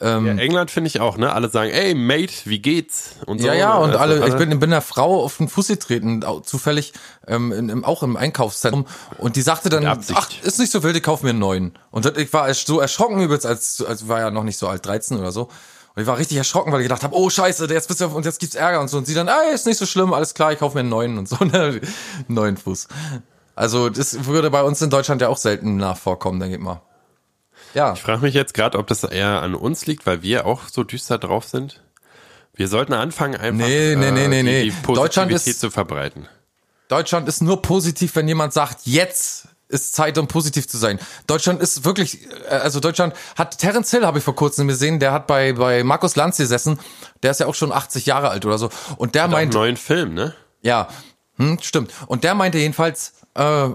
[0.00, 1.32] ähm, Ja, England finde ich auch, ne?
[1.32, 3.10] Alle sagen, ey, Mate, wie geht's?
[3.26, 5.68] Und so, Ja, ja, und Also alle, ich bin, bin der Frau auf den Fuß
[5.68, 6.92] getreten, zufällig,
[7.26, 8.86] ähm, in, im, auch im Einkaufszentrum.
[9.18, 11.72] Und die sagte dann, ach, ist nicht so wild, ich kauf mir einen neuen.
[11.90, 14.84] Und das, ich war so erschrocken übelst, als, als war ja noch nicht so alt,
[14.86, 15.48] 13 oder so.
[15.94, 18.24] Und ich war richtig erschrocken, weil ich gedacht habe, oh scheiße, jetzt bist du und
[18.24, 18.98] jetzt gibt's Ärger und so.
[18.98, 21.18] Und sie dann, ey, ist nicht so schlimm, alles klar, ich kauf mir einen neuen
[21.18, 21.80] und so, ne, einen
[22.26, 22.88] neuen Fuß.
[23.54, 26.82] Also das würde bei uns in Deutschland ja auch selten nachvorkommen, denke ich mal.
[27.74, 27.92] Ja.
[27.94, 30.84] Ich frage mich jetzt gerade, ob das eher an uns liegt, weil wir auch so
[30.84, 31.82] düster drauf sind.
[32.54, 34.62] Wir sollten anfangen, einfach Nee, nee, nee, nee, die, nee.
[34.64, 36.28] die Deutschland Positivität ist- zu verbreiten.
[36.88, 41.00] Deutschland ist nur positiv, wenn jemand sagt, jetzt ist Zeit, um positiv zu sein.
[41.26, 45.10] Deutschland ist wirklich, äh, also Deutschland hat, Terence Hill habe ich vor kurzem gesehen, der
[45.12, 46.78] hat bei, bei Markus Lanz gesessen,
[47.22, 48.68] der ist ja auch schon 80 Jahre alt oder so.
[48.98, 50.34] Und der Einen meint, neuen Film, ne?
[50.62, 50.86] ja,
[51.38, 51.90] hm, stimmt.
[52.06, 53.68] Und der meinte jedenfalls, äh,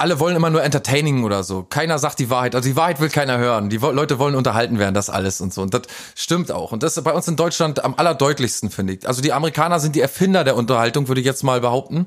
[0.00, 1.62] alle wollen immer nur entertaining oder so.
[1.62, 2.54] Keiner sagt die Wahrheit.
[2.54, 3.68] Also die Wahrheit will keiner hören.
[3.68, 5.62] Die Leute wollen unterhalten werden, das alles und so.
[5.62, 5.82] Und das
[6.14, 6.72] stimmt auch.
[6.72, 9.06] Und das ist bei uns in Deutschland am allerdeutlichsten, finde ich.
[9.06, 12.06] Also die Amerikaner sind die Erfinder der Unterhaltung, würde ich jetzt mal behaupten.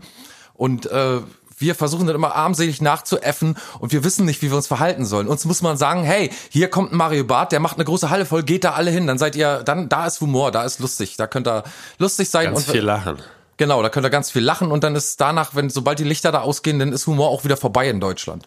[0.55, 1.19] Und äh,
[1.57, 5.27] wir versuchen dann immer armselig nachzuäffen und wir wissen nicht, wie wir uns verhalten sollen.
[5.27, 8.25] Uns muss man sagen, hey, hier kommt ein Mario Barth, der macht eine große Halle
[8.25, 11.15] voll, geht da alle hin, dann seid ihr, dann, da ist Humor, da ist lustig,
[11.17, 11.63] da könnt ihr
[11.99, 12.45] lustig sein.
[12.45, 13.17] Ganz und viel lachen.
[13.57, 16.31] Genau, da könnt ihr ganz viel lachen und dann ist danach, wenn sobald die Lichter
[16.31, 18.45] da ausgehen, dann ist Humor auch wieder vorbei in Deutschland.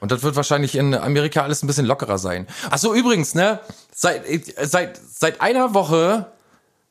[0.00, 2.48] Und das wird wahrscheinlich in Amerika alles ein bisschen lockerer sein.
[2.70, 3.60] Ach so, übrigens, ne,
[3.94, 4.24] seit
[4.60, 6.26] seit seit einer Woche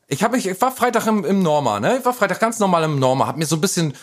[0.08, 1.98] ich habe mich ich war Freitag im, im Norma, ne?
[1.98, 3.94] Ich war Freitag ganz normal im Norma, hab mir so ein bisschen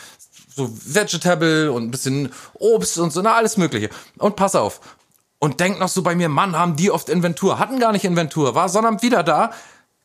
[0.56, 3.90] so Vegetable und ein bisschen Obst und so, na alles mögliche.
[4.18, 4.82] Und pass auf.
[5.40, 7.60] Und denk noch so bei mir, Mann, haben die oft Inventur.
[7.60, 9.52] Hatten gar nicht Inventur, war Sonnabend wieder da.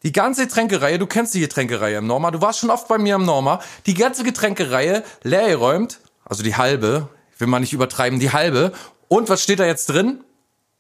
[0.05, 3.15] Die ganze Getränkereihe, du kennst die Getränkereihe im Norma, du warst schon oft bei mir
[3.17, 8.31] im Norma, die ganze Getränkereihe leer geräumt, also die halbe, will man nicht übertreiben, die
[8.33, 8.73] halbe.
[9.09, 10.23] Und was steht da jetzt drin?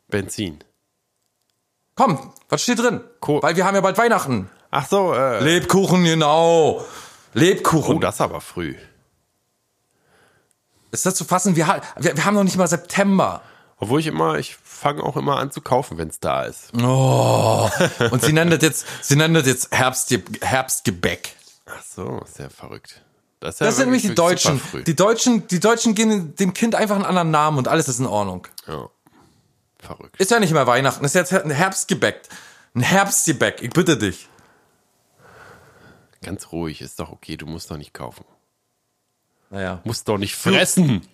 [0.08, 0.62] Benzin.
[1.94, 3.00] Komm, was steht drin?
[3.20, 4.50] Ko- Weil wir haben ja bald Weihnachten.
[4.70, 6.84] Ach so, äh, Lebkuchen, genau.
[7.32, 7.96] Lebkuchen.
[7.96, 8.74] oh, das aber früh.
[10.90, 11.56] Ist das zu fassen?
[11.56, 11.66] Wir,
[11.98, 13.42] wir, wir haben noch nicht mal September.
[13.78, 16.70] Obwohl ich immer, ich fange auch immer an zu kaufen, wenn es da ist.
[16.78, 17.70] Oh.
[18.10, 21.34] Und sie nennt das jetzt, sie nennt das jetzt Herbst, Herbstgebäck.
[21.64, 23.02] Ach so, sehr verrückt.
[23.40, 24.60] Das, ist Das sind nämlich die Deutschen.
[24.86, 28.06] Die Deutschen, die Deutschen geben dem Kind einfach einen anderen Namen und alles ist in
[28.06, 28.46] Ordnung.
[28.68, 28.90] ja.
[29.78, 30.18] Verrückt.
[30.18, 32.22] Ist ja nicht mehr Weihnachten, ist jetzt ein Herbstgebäck.
[32.74, 34.28] Ein Herbstgebäck, ich bitte dich.
[36.22, 38.24] Ganz ruhig, ist doch okay, du musst doch nicht kaufen.
[39.50, 39.80] Naja.
[39.84, 41.06] Musst doch nicht fressen.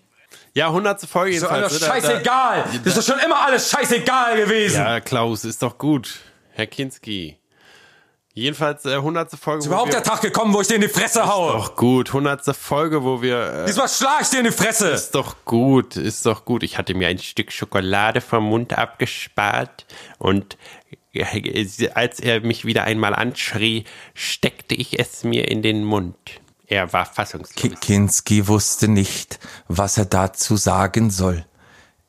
[0.54, 1.78] Ja, hundertste Folge Ist doch alles ne?
[1.80, 2.64] Da- scheißegal.
[2.84, 4.78] Das ist doch schon immer alles scheißegal gewesen.
[4.78, 6.20] Da, ja, Klaus, ist doch gut.
[6.52, 7.36] Herr Kinski.
[8.32, 9.60] Jedenfalls äh, hundertste Folge.
[9.60, 11.52] Ist überhaupt der Tag gekommen, wo ich dir in die Fresse haue.
[11.52, 13.64] Doch gut, hundertste Folge, wo wir.
[13.64, 14.88] Äh, Diesmal schlag ich dir in die Fresse.
[14.90, 16.62] ist doch gut, ist doch gut.
[16.62, 19.84] Ich hatte mir ein Stück Schokolade vom Mund abgespart
[20.18, 20.56] und
[21.12, 23.84] äh, als er mich wieder einmal anschrie,
[24.14, 26.16] steckte ich es mir in den Mund.
[26.70, 27.80] Er war fassungslos.
[27.80, 31.44] Kinski wusste nicht, was er dazu sagen soll.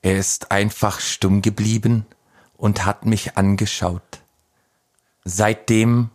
[0.03, 2.05] Er ist einfach stumm geblieben
[2.57, 4.21] und hat mich angeschaut.
[5.25, 6.11] Seitdem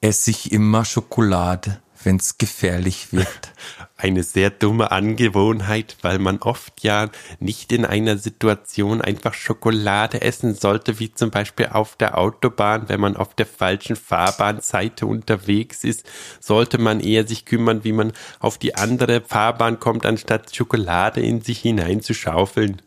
[0.00, 3.52] esse ich immer Schokolade, wenn's gefährlich wird.
[3.98, 10.54] Eine sehr dumme Angewohnheit, weil man oft ja nicht in einer Situation einfach Schokolade essen
[10.54, 16.08] sollte, wie zum Beispiel auf der Autobahn, wenn man auf der falschen Fahrbahnseite unterwegs ist,
[16.40, 21.42] sollte man eher sich kümmern, wie man auf die andere Fahrbahn kommt, anstatt Schokolade in
[21.42, 22.80] sich hineinzuschaufeln.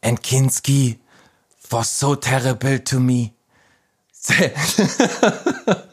[0.00, 0.98] And Kinski
[1.70, 3.34] was so terrible to me.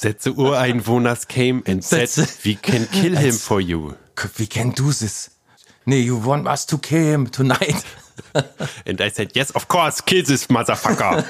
[0.00, 2.08] Sätze Ureinwohners came and said,
[2.42, 3.96] we can kill him for you.
[4.38, 5.30] We can do this.
[5.84, 7.84] Nee, you want us to kill him tonight.
[8.86, 11.26] And I said, yes, of course, kill this motherfucker.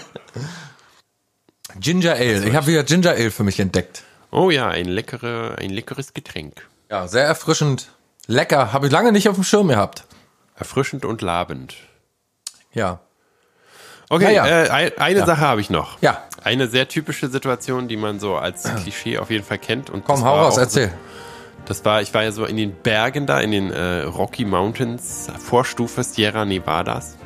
[1.81, 2.47] Ginger Ale.
[2.47, 4.05] Ich habe wieder Ginger Ale für mich entdeckt.
[4.31, 6.65] oh ja, ein, leckere, ein leckeres Getränk.
[6.91, 7.91] Ja, sehr erfrischend.
[8.29, 8.73] Lecker.
[8.73, 10.05] Habe ich lange nicht auf dem Schirm gehabt.
[10.55, 11.75] Erfrischend und labend.
[12.73, 13.01] Ja.
[14.11, 14.64] Okay, Ja, ja.
[14.64, 15.96] Äh, ein- eine Sache habe ich noch.
[16.03, 16.23] Ja.
[16.44, 19.88] Eine sehr typische Situation, die man so als Klischee auf jeden Fall kennt.
[19.88, 20.88] Und Komm, hau raus, erzähl.
[20.88, 20.94] So,
[21.66, 25.29] das war, ich war ja so in den Bergen da, in den äh, Rocky Mountains,
[25.38, 27.16] Vorstufe Sierra Nevadas.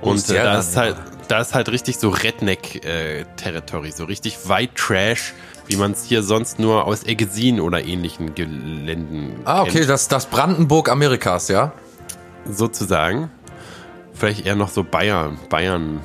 [0.00, 0.96] Und äh, da ist halt,
[1.28, 5.32] da ist halt richtig so Redneck-Territory, so richtig White Trash,
[5.66, 10.08] wie man es hier sonst nur aus Eggesin oder ähnlichen Geländen Ah, okay, kennt, das,
[10.08, 11.72] das Brandenburg Amerikas, ja?
[12.48, 13.30] sozusagen.
[14.14, 16.00] Vielleicht eher noch so Bayern, Bayern,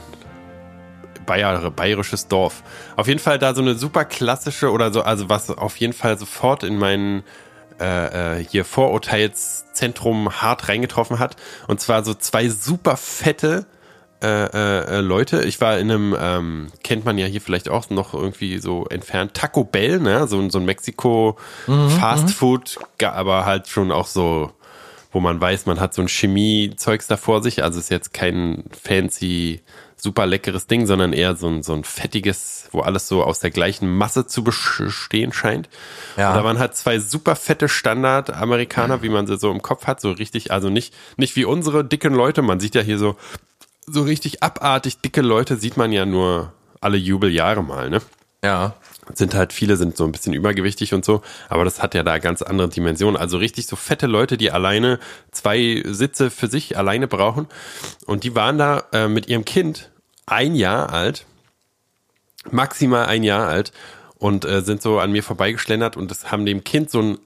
[1.26, 2.64] Bayer, bayerisches Dorf.
[2.96, 6.18] Auf jeden Fall da so eine super klassische oder so, also was auf jeden Fall
[6.18, 7.24] sofort in meinen
[7.80, 11.36] äh, äh, hier Vorurteilszentrum hart reingetroffen hat.
[11.68, 13.66] Und zwar so zwei super fette
[14.24, 15.44] äh, äh, äh, Leute.
[15.46, 19.34] Ich war in einem, ähm, kennt man ja hier vielleicht auch noch irgendwie so entfernt,
[19.34, 20.28] Taco Bell, ne?
[20.28, 21.38] So, so ein Mexiko
[22.00, 24.52] Fast Food, ga- aber halt schon auch so,
[25.12, 27.64] wo man weiß, man hat so ein Chemie-Zeugs da vor sich.
[27.64, 29.62] Also ist jetzt kein fancy,
[30.02, 33.52] super leckeres Ding, sondern eher so ein, so ein fettiges, wo alles so aus der
[33.52, 35.70] gleichen Masse zu bestehen scheint.
[36.18, 36.32] Ja.
[36.32, 40.02] Und da waren halt zwei super fette Standard-Amerikaner, wie man sie so im Kopf hat,
[40.02, 42.42] so richtig, also nicht, nicht wie unsere dicken Leute.
[42.42, 43.16] Man sieht ja hier so,
[43.86, 48.02] so richtig abartig dicke Leute sieht man ja nur alle Jubeljahre mal, ne?
[48.44, 48.74] Ja.
[49.14, 52.20] Sind halt viele sind so ein bisschen übergewichtig und so, aber das hat ja da
[52.20, 53.20] ganz andere Dimensionen.
[53.20, 55.00] Also richtig so fette Leute, die alleine
[55.32, 57.48] zwei Sitze für sich alleine brauchen.
[58.06, 59.90] Und die waren da äh, mit ihrem Kind
[60.26, 61.26] ein Jahr alt,
[62.50, 63.72] maximal ein Jahr alt
[64.18, 67.18] und äh, sind so an mir vorbeigeschlendert und das haben dem Kind so ein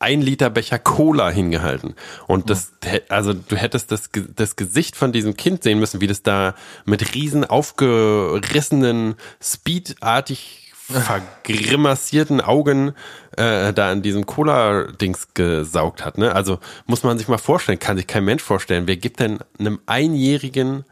[0.00, 1.94] ein Liter Becher Cola hingehalten.
[2.26, 2.72] Und das,
[3.10, 6.54] also du hättest das, das Gesicht von diesem Kind sehen müssen, wie das da
[6.86, 12.94] mit riesen aufgerissenen, speedartig vergrimassierten Augen
[13.36, 16.18] äh, da an diesem Cola-Dings gesaugt hat.
[16.18, 16.34] Ne?
[16.34, 19.80] Also muss man sich mal vorstellen, kann sich kein Mensch vorstellen, wer gibt denn einem
[19.86, 20.84] Einjährigen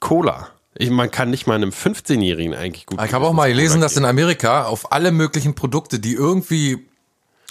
[0.00, 0.48] Cola?
[0.74, 3.00] Ich, man kann nicht mal einem 15-Jährigen eigentlich gut.
[3.04, 6.86] Ich habe auch mal gelesen, dass in Amerika auf alle möglichen Produkte, die irgendwie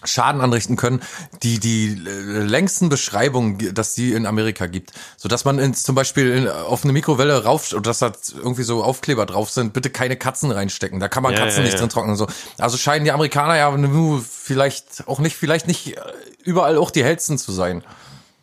[0.03, 1.01] Schaden anrichten können,
[1.43, 5.95] die die äh, längsten Beschreibungen, dass die in Amerika gibt, so dass man ins, zum
[5.95, 9.89] Beispiel in, auf eine Mikrowelle rauf oder dass da irgendwie so Aufkleber drauf sind, bitte
[9.89, 11.79] keine Katzen reinstecken, da kann man Ja, Katzen ja, nicht ja.
[11.79, 12.27] drin trocknen und so.
[12.57, 13.71] Also scheinen die Amerikaner ja
[14.19, 16.01] vielleicht auch nicht, vielleicht nicht äh,
[16.43, 17.83] überall auch die hellsten zu sein.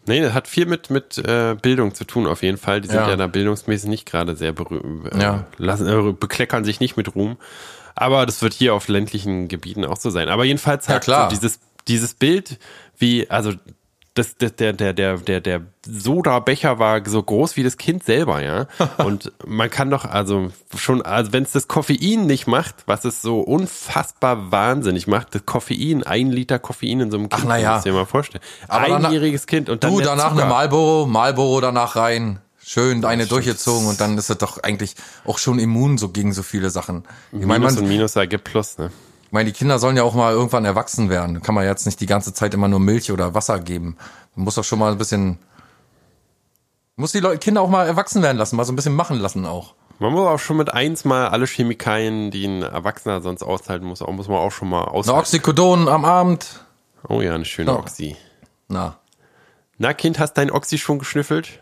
[0.08, 2.80] Nee, das hat viel mit, mit äh, Bildung zu tun, auf jeden Fall.
[2.80, 3.10] Die sind Ja.
[3.10, 5.12] ja, da bildungsmäßig nicht gerade sehr berühmt.
[5.14, 5.46] Äh, Ja.
[5.58, 7.36] lassen, äh, bekleckern sich nicht mit Ruhm.
[7.94, 10.28] Aber das wird hier auf ländlichen Gebieten auch so sein.
[10.28, 11.30] Aber jedenfalls Ja, halt klar.
[11.30, 12.58] so dieses, dieses Bild,
[12.96, 13.52] wie, also
[14.18, 18.42] das, das, der, der, der, der, der Soda-Becher war so groß wie das Kind selber,
[18.42, 18.66] ja.
[19.04, 23.22] Und man kann doch, also schon, also wenn es das Koffein nicht macht, was es
[23.22, 27.56] so unfassbar wahnsinnig macht, das Koffein, ein Liter Koffein in so einem Kind, Ach, na
[27.58, 27.80] ja.
[27.80, 28.42] dir mal vorstellen.
[28.66, 30.42] Aber danach- Einjähriges Kind und dann Du, danach Zucker.
[30.42, 32.40] eine Marlboro, Marlboro danach rein.
[32.64, 36.42] Schön eine durchgezogen und dann ist es doch eigentlich auch schon immun so gegen so
[36.42, 37.04] viele Sachen.
[37.32, 38.90] Ich meine, Minus man, und Minus ergibt Plus, ne?
[39.28, 41.40] Ich meine, die Kinder sollen ja auch mal irgendwann erwachsen werden.
[41.42, 43.96] Kann man jetzt nicht die ganze Zeit immer nur Milch oder Wasser geben.
[44.34, 45.38] Man muss doch schon mal ein bisschen,
[46.96, 49.46] muss die Leute, Kinder auch mal erwachsen werden lassen, mal so ein bisschen machen lassen
[49.46, 49.74] auch.
[50.00, 54.00] Man muss auch schon mit eins mal alle Chemikalien, die ein Erwachsener sonst aushalten muss,
[54.00, 55.20] auch, muss man auch schon mal Eine aushalten.
[55.20, 56.64] Oxycodon am Abend.
[57.08, 57.76] Oh ja, eine schöne Ja.
[57.78, 58.16] Oxy.
[58.68, 58.96] Na,
[59.80, 61.60] Na, Kind, hast dein Oxy schon geschnüffelt?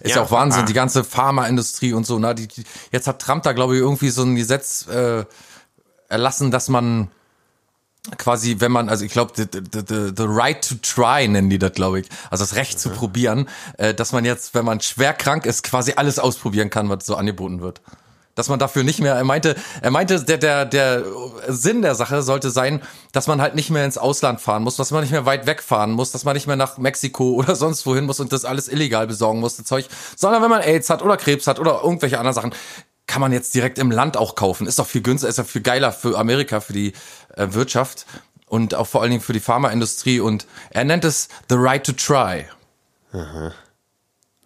[0.00, 0.16] Ist Ja.
[0.16, 0.66] ja auch Wahnsinn, Ah.
[0.66, 2.18] die ganze Pharmaindustrie und so.
[2.18, 5.24] Na, die, die, jetzt hat Trump da, glaube ich, irgendwie so ein Gesetz äh,
[6.10, 7.08] erlassen, dass man
[8.16, 11.58] quasi, wenn man, also ich glaube, the, the, the, the right to try nennen die
[11.58, 12.08] das, glaube ich.
[12.30, 15.94] Also das Recht zu probieren, äh, dass man jetzt, wenn man schwer krank ist, quasi
[15.96, 17.80] alles ausprobieren kann, was so angeboten wird.
[18.36, 21.04] Dass man dafür nicht mehr, er meinte, er meinte, der, der, der
[21.48, 22.80] Sinn der Sache sollte sein,
[23.12, 25.90] dass man halt nicht mehr ins Ausland fahren muss, dass man nicht mehr weit wegfahren
[25.90, 29.06] muss, dass man nicht mehr nach Mexiko oder sonst wohin muss und das alles illegal
[29.06, 32.34] besorgen muss, das Zeug, sondern wenn man AIDS hat oder Krebs hat oder irgendwelche anderen
[32.34, 32.54] Sachen,
[33.10, 34.66] kann man jetzt direkt im Land auch kaufen.
[34.66, 36.92] Ist doch viel günstiger, ist ja viel geiler für Amerika, für die
[37.36, 38.06] äh, Wirtschaft
[38.46, 41.92] und auch vor allen Dingen für die Pharmaindustrie und er nennt es the right to
[41.92, 42.46] try.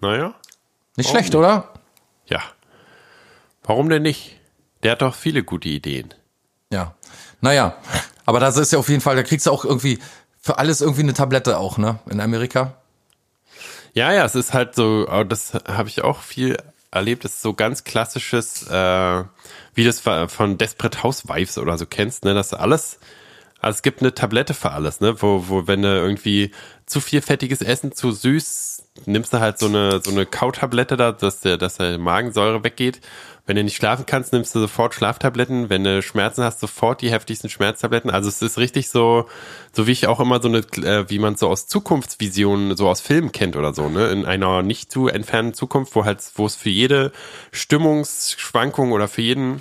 [0.00, 0.34] Naja,
[0.96, 1.12] Nicht Oh.
[1.12, 1.72] schlecht, oder?
[2.26, 2.40] ja.
[3.62, 4.36] Warum denn nicht?
[4.82, 6.12] Der hat doch viele gute Ideen.
[6.70, 6.94] Ja.
[7.40, 7.76] Naja,
[8.26, 9.98] aber das ist ja auf jeden Fall, da kriegst du auch irgendwie
[10.40, 11.98] für alles irgendwie eine Tablette auch, ne?
[12.10, 12.74] In Amerika.
[13.94, 16.56] Ja, ja, es ist halt so, das habe ich auch viel
[16.94, 19.24] erlebt, ist so ganz klassisches, äh,
[19.74, 22.98] wie das von Desperate Housewives oder so kennst, ne, dass alles,
[23.60, 26.52] also es gibt eine Tablette für alles, ne, wo, wo wenn du irgendwie
[26.86, 31.12] zu viel fettiges Essen, zu süß, nimmst du halt so eine, so eine Kautablette da,
[31.12, 33.00] dass der, dass der Magensäure weggeht.
[33.46, 35.68] Wenn du nicht schlafen kannst, nimmst du sofort Schlaftabletten.
[35.68, 38.10] Wenn du Schmerzen hast, sofort die heftigsten Schmerztabletten.
[38.10, 39.26] Also es ist richtig so,
[39.72, 43.02] so wie ich auch immer so eine, äh, wie man so aus Zukunftsvisionen, so aus
[43.02, 44.08] Filmen kennt oder so, ne?
[44.08, 47.12] In einer nicht zu entfernten Zukunft, wo halt, wo es für jede
[47.52, 49.60] Stimmungsschwankung oder für jeden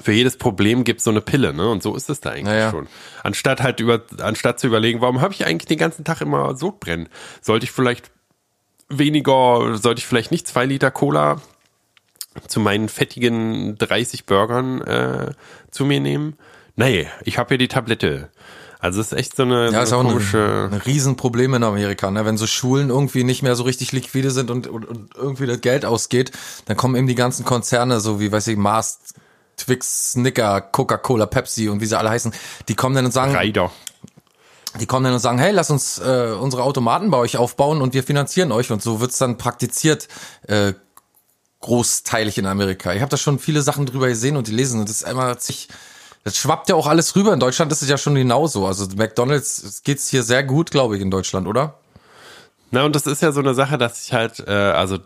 [0.00, 1.68] für jedes Problem gibt so eine Pille, ne?
[1.68, 2.70] Und so ist es da eigentlich Naja.
[2.70, 2.86] schon.
[3.22, 7.08] Anstatt halt über, anstatt zu überlegen, warum habe ich eigentlich den ganzen Tag immer Sodbrennen?
[7.42, 8.10] Sollte ich vielleicht
[8.88, 11.40] weniger, sollte ich vielleicht nicht zwei Liter Cola
[12.48, 15.32] zu meinen fettigen 30 Burgern äh,
[15.70, 16.36] zu mir nehmen?
[16.76, 18.30] Nee, ich habe hier die Tablette.
[18.78, 20.70] Also es ist echt so eine, Ja, ist so auch eine ein, komische.
[20.72, 22.24] ein Riesenproblem in Amerika, ne?
[22.24, 25.60] Wenn so Schulen irgendwie nicht mehr so richtig liquide sind und, und, und irgendwie das
[25.60, 26.32] Geld ausgeht,
[26.64, 28.98] dann kommen eben die ganzen Konzerne, so wie, weiß ich, Mars,
[29.56, 32.32] Twix, Snicker, Coca-Cola, Pepsi und wie sie alle heißen,
[32.68, 33.70] die kommen dann und sagen, Reider.
[34.80, 37.94] die kommen dann und sagen, hey, lass uns äh, unsere Automaten bei euch aufbauen und
[37.94, 38.70] wir finanzieren euch.
[38.70, 40.08] Und so wird's dann praktiziert,
[40.48, 40.72] äh,
[41.60, 42.92] großteilig in Amerika.
[42.92, 45.38] Ich habe da schon viele Sachen drüber gesehen und die lesen und das ist einmal
[45.40, 45.68] sich,
[46.24, 47.32] das schwappt ja auch alles rüber.
[47.32, 48.66] In Deutschland ist es ja schon genauso.
[48.66, 51.78] Also McDonalds es geht's hier sehr gut, glaube ich, in Deutschland, oder?
[52.72, 54.98] Na, und das ist ja so eine Sache, dass ich halt, äh, also,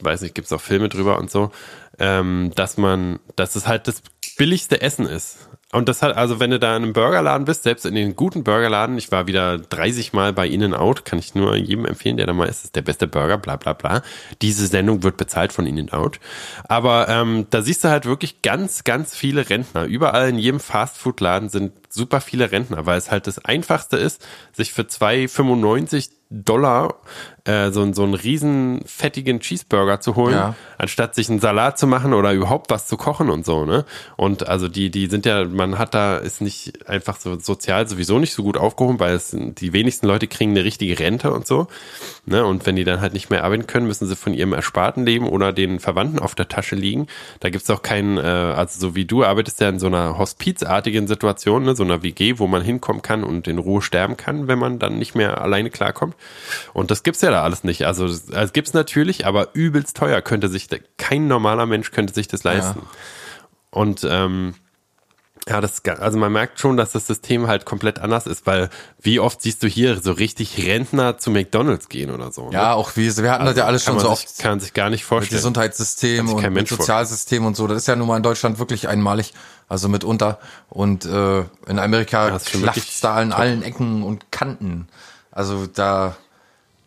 [0.00, 1.50] weiß nicht, gibt's auch Filme drüber und so,
[1.98, 4.02] ähm, dass man, dass es halt das
[4.36, 5.48] billigste Essen ist.
[5.74, 8.44] Und das hat, also wenn du da in einem Burgerladen bist, selbst in den guten
[8.44, 12.32] Burgerladen, ich war wieder 30 Mal bei In-N-Out, kann ich nur jedem empfehlen, der da
[12.32, 14.02] mal ist, ist der beste Burger, bla bla bla.
[14.40, 16.20] Diese Sendung wird bezahlt von In-N-Out.
[16.68, 19.86] Aber ähm, da siehst du halt wirklich ganz, ganz viele Rentner.
[19.86, 24.72] Überall in jedem Fastfood-Laden sind super viele Rentner, weil es halt das Einfachste ist, sich
[24.72, 26.94] für 2,95 Dollar
[27.44, 30.54] äh, so, so einen riesen fettigen Cheeseburger zu holen, Ja.
[30.78, 33.84] anstatt sich einen Salat zu machen oder überhaupt was zu kochen und so, ne?
[34.16, 38.18] Und also die, die sind ja, man hat da, ist nicht einfach so sozial sowieso
[38.18, 41.68] nicht so gut aufgehoben, weil es die wenigsten Leute kriegen eine richtige Rente und so.
[42.24, 42.44] Ne?
[42.44, 45.28] Und wenn die dann halt nicht mehr arbeiten können, müssen sie von ihrem Ersparten leben
[45.28, 47.06] oder den Verwandten auf der Tasche liegen.
[47.40, 51.06] Da gibt's auch keinen, äh, also so wie du arbeitest ja in so einer hospizartigen
[51.06, 51.76] Situation, ne?
[51.76, 54.98] so einer WG, wo man hinkommen kann und in Ruhe sterben kann, wenn man dann
[54.98, 56.14] nicht mehr alleine klarkommt.
[56.72, 57.86] Und das gibt's ja da alles nicht.
[57.86, 62.28] Also es also gibt's natürlich, aber übelst teuer könnte sich, kein normaler Mensch könnte sich
[62.28, 62.82] das leisten.
[63.70, 64.54] Und ähm,
[65.48, 68.70] ja, das, also man merkt schon, dass das System halt komplett anders ist, weil
[69.00, 72.46] wie oft siehst du hier so richtig Rentner zu McDonalds gehen oder so?
[72.46, 72.54] ne?
[72.54, 74.38] Ja, auch wie, wir hatten das ja alles kann schon so sich, oft.
[74.38, 75.36] kann sich gar nicht vorstellen.
[75.36, 77.66] Gesundheitssystem und Mensch vor- Sozialsystem und so.
[77.66, 79.34] Das ist ja nun mal in Deutschland wirklich einmalig,
[79.68, 80.38] also mitunter.
[80.68, 84.88] Und äh, in Amerika schon klaffts da an allen Ecken und Kanten.
[85.30, 86.16] Also da,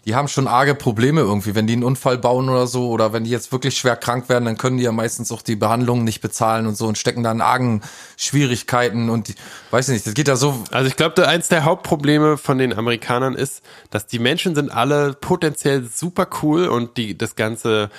[0.05, 3.25] die haben schon arge Probleme irgendwie, wenn die einen Unfall bauen oder so, oder wenn
[3.25, 6.21] die jetzt wirklich schwer krank werden, dann können die ja meistens auch die Behandlung nicht
[6.21, 7.81] bezahlen und so und stecken da in argen
[8.15, 9.35] Schwierigkeiten und die,
[9.71, 10.63] weiß ich nicht, das geht ja so.
[10.71, 15.13] Also ich glaube, eins der Hauptprobleme von den Amerikanern ist, dass die Menschen sind alle
[15.13, 17.89] potenziell super cool und die das ganze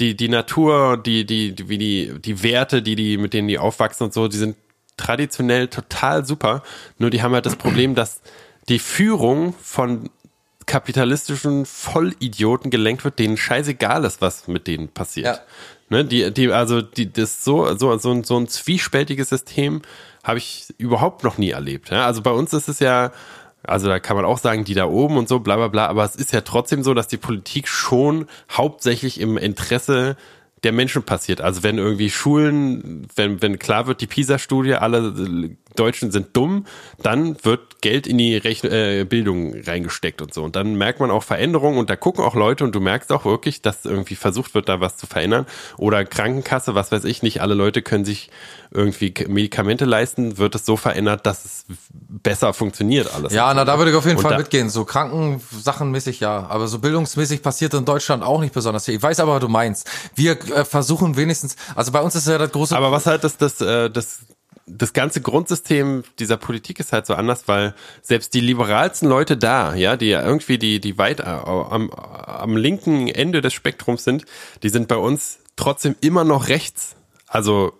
[0.00, 3.58] die die Natur, die die die wie die die Werte, die die mit denen die
[3.58, 4.56] aufwachsen und so, die sind
[4.96, 6.62] traditionell total super.
[6.98, 8.20] Nur die haben halt das Problem, dass
[8.68, 10.10] die Führung von
[10.66, 15.36] kapitalistischen Vollidioten gelenkt wird, denen scheißegal ist, was mit denen passiert.
[15.36, 15.40] Ja.
[15.88, 19.82] Ne, die, die, also die, das so, so, so, ein, so ein zwiespältiges System
[20.24, 21.90] habe ich überhaupt noch nie erlebt.
[21.90, 22.06] Ja?
[22.06, 23.12] Also bei uns ist es ja,
[23.66, 26.04] also da kann man auch sagen, die da oben und so, bla bla bla, aber
[26.04, 30.16] es ist ja trotzdem so, dass die Politik schon hauptsächlich im Interesse
[30.62, 31.40] der Menschen passiert.
[31.40, 36.66] Also wenn irgendwie Schulen, wenn, wenn klar wird, die PISA-Studie, alle Deutschen sind dumm,
[37.02, 40.42] dann wird Geld in die Rechn äh, Bildung reingesteckt und so.
[40.42, 43.24] Und dann merkt man auch Veränderungen und da gucken auch Leute und du merkst auch
[43.24, 45.46] wirklich, dass irgendwie versucht wird, da was zu verändern.
[45.76, 48.30] Oder Krankenkasse, was weiß ich, nicht alle Leute können sich
[48.72, 53.32] irgendwie Medikamente leisten, wird es so verändert, dass es besser funktioniert alles.
[53.32, 54.68] Ja, na, da würde ich auf jeden Und Fall da- mitgehen.
[54.70, 56.46] So Krankensachenmäßig ja.
[56.48, 58.94] Aber so bildungsmäßig passiert in Deutschland auch nicht besonders viel.
[58.96, 59.88] Ich weiß aber, was du meinst.
[60.14, 63.36] Wir äh, versuchen wenigstens, also bei uns ist ja das große Aber was halt das,
[63.36, 64.18] das, äh, das,
[64.66, 69.74] das ganze Grundsystem dieser Politik ist halt so anders, weil selbst die liberalsten Leute da,
[69.74, 74.24] ja, die ja irgendwie die, die weit äh, am, am linken Ende des Spektrums sind,
[74.64, 76.96] die sind bei uns trotzdem immer noch rechts.
[77.28, 77.74] Also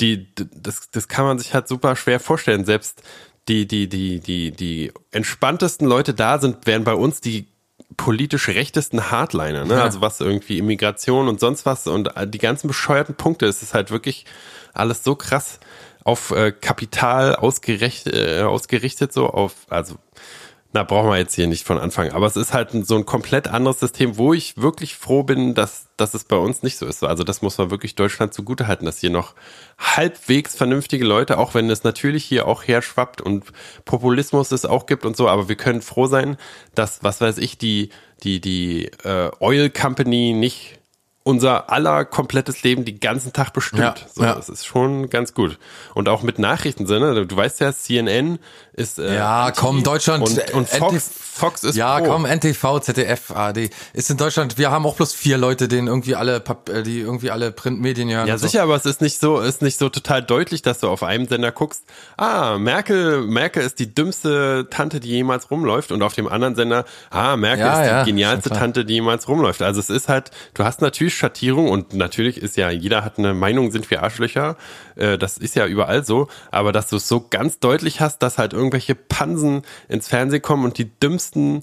[0.00, 2.64] die, das, das kann man sich halt super schwer vorstellen.
[2.64, 3.02] Selbst
[3.48, 7.48] die, die, die, die, die entspanntesten Leute da sind, wären bei uns die
[7.96, 9.82] politisch rechtesten Hardliner, ne?
[9.82, 13.90] Also was irgendwie Immigration und sonst was und die ganzen bescheuerten Punkte, es ist halt
[13.90, 14.24] wirklich
[14.72, 15.60] alles so krass
[16.04, 19.96] auf äh, Kapital ausgerichtet, äh, ausgerichtet so auf, also
[20.74, 22.10] na, brauchen wir jetzt hier nicht von Anfang.
[22.10, 25.54] Aber es ist halt ein, so ein komplett anderes System, wo ich wirklich froh bin,
[25.54, 27.04] dass, dass es bei uns nicht so ist.
[27.04, 29.34] Also das muss man wirklich Deutschland zugutehalten, dass hier noch
[29.78, 33.44] halbwegs vernünftige Leute, auch wenn es natürlich hier auch herschwappt und
[33.84, 36.36] Populismus es auch gibt und so, aber wir können froh sein,
[36.74, 37.90] dass, was weiß ich, die,
[38.24, 40.80] die, die äh, Oil Company nicht
[41.24, 43.80] unser aller komplettes Leben den ganzen Tag bestimmt.
[43.80, 44.34] Ja, so, ja.
[44.34, 45.58] Das ist schon ganz gut.
[45.94, 48.38] Und auch mit Nachrichtensinne, du weißt ja, CNN
[48.74, 52.06] ist äh, Ja, anti- komm, Deutschland, und, und äh, Fox, NTV Fox ist Ja, pro.
[52.10, 53.70] komm, NTV, ZDF, AD.
[53.92, 57.30] Ist in Deutschland, wir haben auch bloß vier Leute, denen irgendwie alle, äh, die irgendwie
[57.32, 58.28] alle Printmedien hören.
[58.28, 58.46] Ja, und so.
[58.46, 61.26] sicher, aber es ist nicht so, ist nicht so total deutlich, dass du auf einem
[61.26, 61.84] Sender guckst,
[62.18, 66.84] ah, Merkel, Merkel ist die dümmste Tante, die jemals rumläuft und auf dem anderen Sender,
[67.10, 68.50] ah, Merkel Ja, ist die genialste.
[68.50, 69.62] Tante, die jemals rumläuft.
[69.62, 73.34] Also es ist halt, du hast natürlich Schattierung und natürlich ist ja, jeder hat eine
[73.34, 74.56] Meinung, sind wir Arschlöcher,
[74.96, 78.38] äh, das ist ja überall so, aber dass du es so ganz deutlich hast, dass
[78.38, 81.62] halt irgendwelche Pansen ins Fernsehen kommen und die dümmsten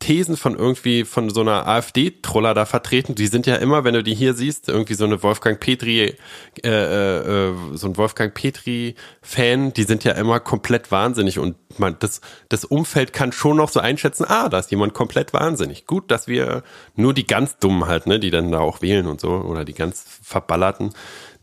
[0.00, 3.14] Thesen von irgendwie von so einer AfD-Troller da vertreten.
[3.14, 6.16] Die sind ja immer, wenn du die hier siehst, irgendwie so eine Wolfgang Petri,
[6.64, 11.96] äh, äh, äh, so ein Wolfgang Petri-Fan, die sind ja immer komplett wahnsinnig und man,
[12.00, 15.86] das, das Umfeld kann schon noch so einschätzen, ah, da ist jemand komplett wahnsinnig.
[15.86, 16.62] Gut, dass wir
[16.96, 19.74] nur die ganz Dummen halt, ne, die dann da auch wählen und so, oder die
[19.74, 20.94] ganz Verballerten,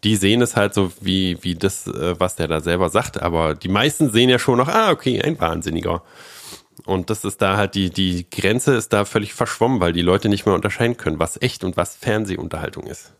[0.03, 3.53] die sehen es halt so wie, wie das, äh, was der da selber sagt, aber
[3.53, 6.01] die meisten sehen ja schon noch, ah, okay, ein Wahnsinniger.
[6.85, 10.29] Und das ist da halt die, die Grenze ist da völlig verschwommen, weil die Leute
[10.29, 13.13] nicht mehr unterscheiden können, was echt und was Fernsehunterhaltung ist.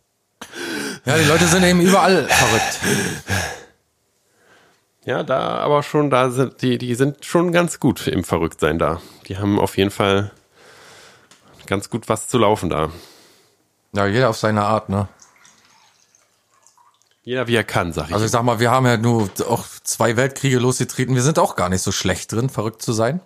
[1.06, 2.80] ja, die Leute sind eben überall verrückt.
[5.06, 9.02] Ja, da aber schon, da sind, die, die sind schon ganz gut im Verrücktsein da.
[9.28, 10.32] Die haben auf jeden Fall
[11.66, 12.90] ganz gut was zu laufen da.
[13.94, 15.08] Ja, jeder auf seine Art, ne?
[17.24, 18.14] Jeder wie er kann, sag ich.
[18.14, 21.16] Also ich sag mal, wir haben ja nur auch zwei Weltkriege losgetreten.
[21.16, 23.22] Wir sind auch gar nicht so schlecht drin, verrückt zu sein.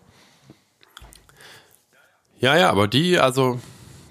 [2.41, 3.59] Ja, ja, aber die, also,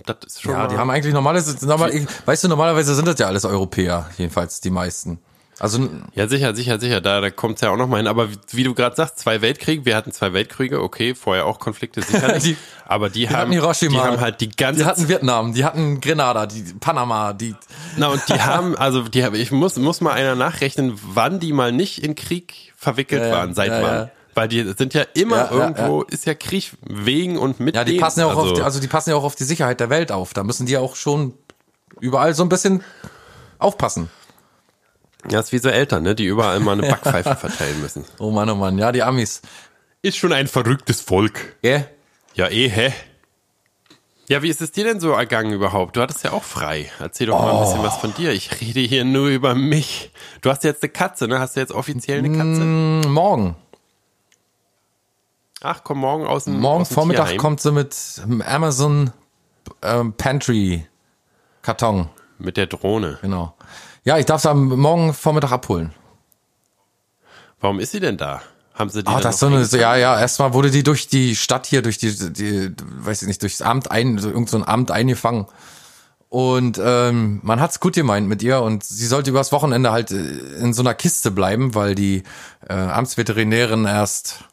[0.07, 0.53] das ist schon.
[0.53, 4.61] Ja, die haben eigentlich normales, normal, weißt du, normalerweise sind das ja alles Europäer, jedenfalls
[4.61, 5.19] die meisten.
[5.61, 7.03] Also Ja, sicher, sicher, sicher.
[7.03, 8.07] Da, da kommt's ja auch noch mal hin.
[8.07, 11.59] Aber wie, wie du gerade sagst, zwei Weltkriege, wir hatten zwei Weltkriege, okay, vorher auch
[11.59, 12.43] Konflikte, sicherlich.
[12.45, 12.57] Die-
[12.87, 16.01] aber die, die haben, Hiroshima, die haben halt die ganze die hatten Vietnam, die hatten
[16.01, 17.55] Grenada, die Panama, die
[17.99, 21.53] Na, und die haben, also die haben, ich muss, muss mal einer nachrechnen, wann die
[21.53, 23.95] mal nicht in Krieg verwickelt ja, waren, seit ja, wann.
[23.95, 24.11] ja.
[24.35, 27.85] Weil die sind ja immer Ja, ja, irgendwo, ist ja Krieg wegen und mit Ja,
[27.85, 28.01] die denen.
[28.03, 29.91] passen ja auch also, auf die, also die passen ja auch auf die Sicherheit der
[29.91, 30.33] Welt auf.
[30.35, 31.35] Da müssen die auch schon
[32.01, 32.83] überall so ein bisschen
[33.59, 34.09] aufpassen.
[35.29, 38.05] Ja, ist wie so Eltern, ne, die überall mal eine Backpfeife verteilen müssen.
[38.19, 39.43] Oh Mann, oh Mann, ja, die Amis.
[40.03, 41.57] Ist schon ein verrücktes Volk.
[41.61, 41.87] Gell?
[42.35, 42.93] Ja, eh, hä?
[44.29, 45.97] Ja, wie ist es dir denn so ergangen überhaupt?
[45.97, 46.89] Du hattest ja auch frei.
[47.01, 48.31] Erzähl doch mal ein bisschen was von dir.
[48.31, 50.13] Ich rede hier nur über mich.
[50.41, 51.41] Du hast jetzt eine Katze, ne?
[51.41, 52.61] Hast du jetzt offiziell eine Katze?
[52.63, 53.57] Mm, Morgen.
[55.63, 57.95] Ach, komm morgen aus dem Morgen aus dem Vormittag Tierheim kommt sie mit
[58.47, 59.13] Amazon
[59.83, 60.87] ähm, Pantry
[61.63, 62.09] Karton.
[62.39, 63.19] mit der Drohne.
[63.21, 63.55] Genau.
[64.05, 65.93] Ja, ich darf sie am morgen Vormittag abholen.
[67.61, 68.41] Warum ist sie denn da?
[68.75, 71.37] Haben sie die Ah, das ist so eine, ja, ja, erstmal wurde die durch die
[71.37, 74.67] Stadt hier, durch die, die weiß ich nicht, durchs Amt ein, so irgend so ein
[74.67, 75.47] Amt eingefangen.
[76.31, 80.17] Und ähm, man hat's gut gemeint mit ihr und sie sollte übers Wochenende halt äh,
[80.61, 82.23] in so einer Kiste bleiben, weil die
[82.67, 84.45] äh, Amtsveterinärin erst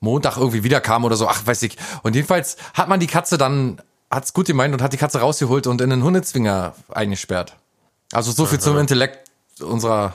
[0.00, 1.76] Montag irgendwie wiederkam oder so, ach weiß ich.
[2.02, 3.80] Und jedenfalls hat man die Katze dann,
[4.10, 7.56] hat's gut gemeint und hat die Katze rausgeholt und in den Hundezwinger eingesperrt.
[8.12, 9.30] Also so viel zum Intellekt
[9.60, 10.14] unserer,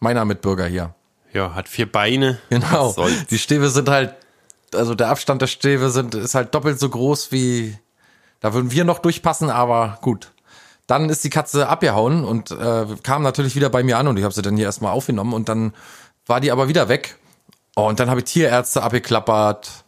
[0.00, 0.94] meiner Mitbürger hier.
[1.32, 2.38] Ja, hat vier Beine.
[2.48, 2.94] Genau.
[3.30, 4.14] Die Stäbe sind halt,
[4.74, 7.78] also der Abstand der Stäbe sind, ist halt doppelt so groß wie,
[8.40, 10.32] da würden wir noch durchpassen, aber gut.
[10.86, 14.24] Dann ist die Katze abgehauen und äh, kam natürlich wieder bei mir an und ich
[14.24, 15.74] habe sie dann hier erstmal aufgenommen und dann
[16.26, 17.16] war die aber wieder weg.
[17.78, 19.84] Oh, und dann habe ich Tierärzte abgeklappert,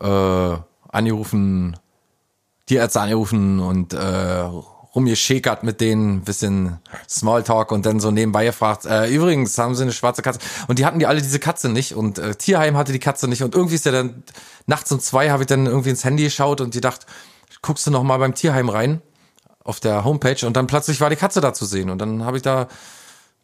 [0.00, 0.56] äh,
[0.88, 1.76] angerufen,
[2.66, 4.50] Tierärzte angerufen und äh,
[4.96, 9.92] rumgeschäkert mit denen, bisschen Smalltalk und dann so nebenbei gefragt, äh, übrigens haben sie eine
[9.92, 10.40] schwarze Katze?
[10.66, 13.44] Und die hatten die alle diese Katze nicht und äh, Tierheim hatte die Katze nicht
[13.44, 14.24] und irgendwie ist ja dann
[14.66, 17.06] nachts um zwei habe ich dann irgendwie ins Handy geschaut und die dachte,
[17.62, 19.00] guckst du noch mal beim Tierheim rein
[19.62, 20.44] auf der Homepage?
[20.44, 22.66] Und dann plötzlich war die Katze da zu sehen und dann habe ich da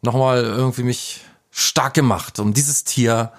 [0.01, 3.31] noch mal irgendwie mich stark gemacht, um dieses Tier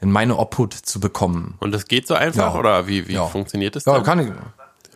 [0.00, 1.56] in meine Obhut zu bekommen.
[1.60, 2.58] Und das geht so einfach Ja.
[2.60, 3.26] oder wie, wie Ja.
[3.26, 4.02] funktioniert das Ja, dann?
[4.04, 4.28] kann ich.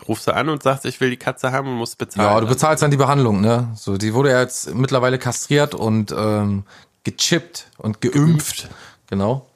[0.09, 2.29] Rufst du an und sagst, ich will die Katze haben und musst bezahlen.
[2.29, 3.69] Ja, du bezahlst dann die Behandlung, ne?
[3.77, 6.65] So, die wurde ja jetzt mittlerweile kastriert und ähm,
[7.05, 8.69] gechippt und geimpft.
[9.09, 9.47] Genau.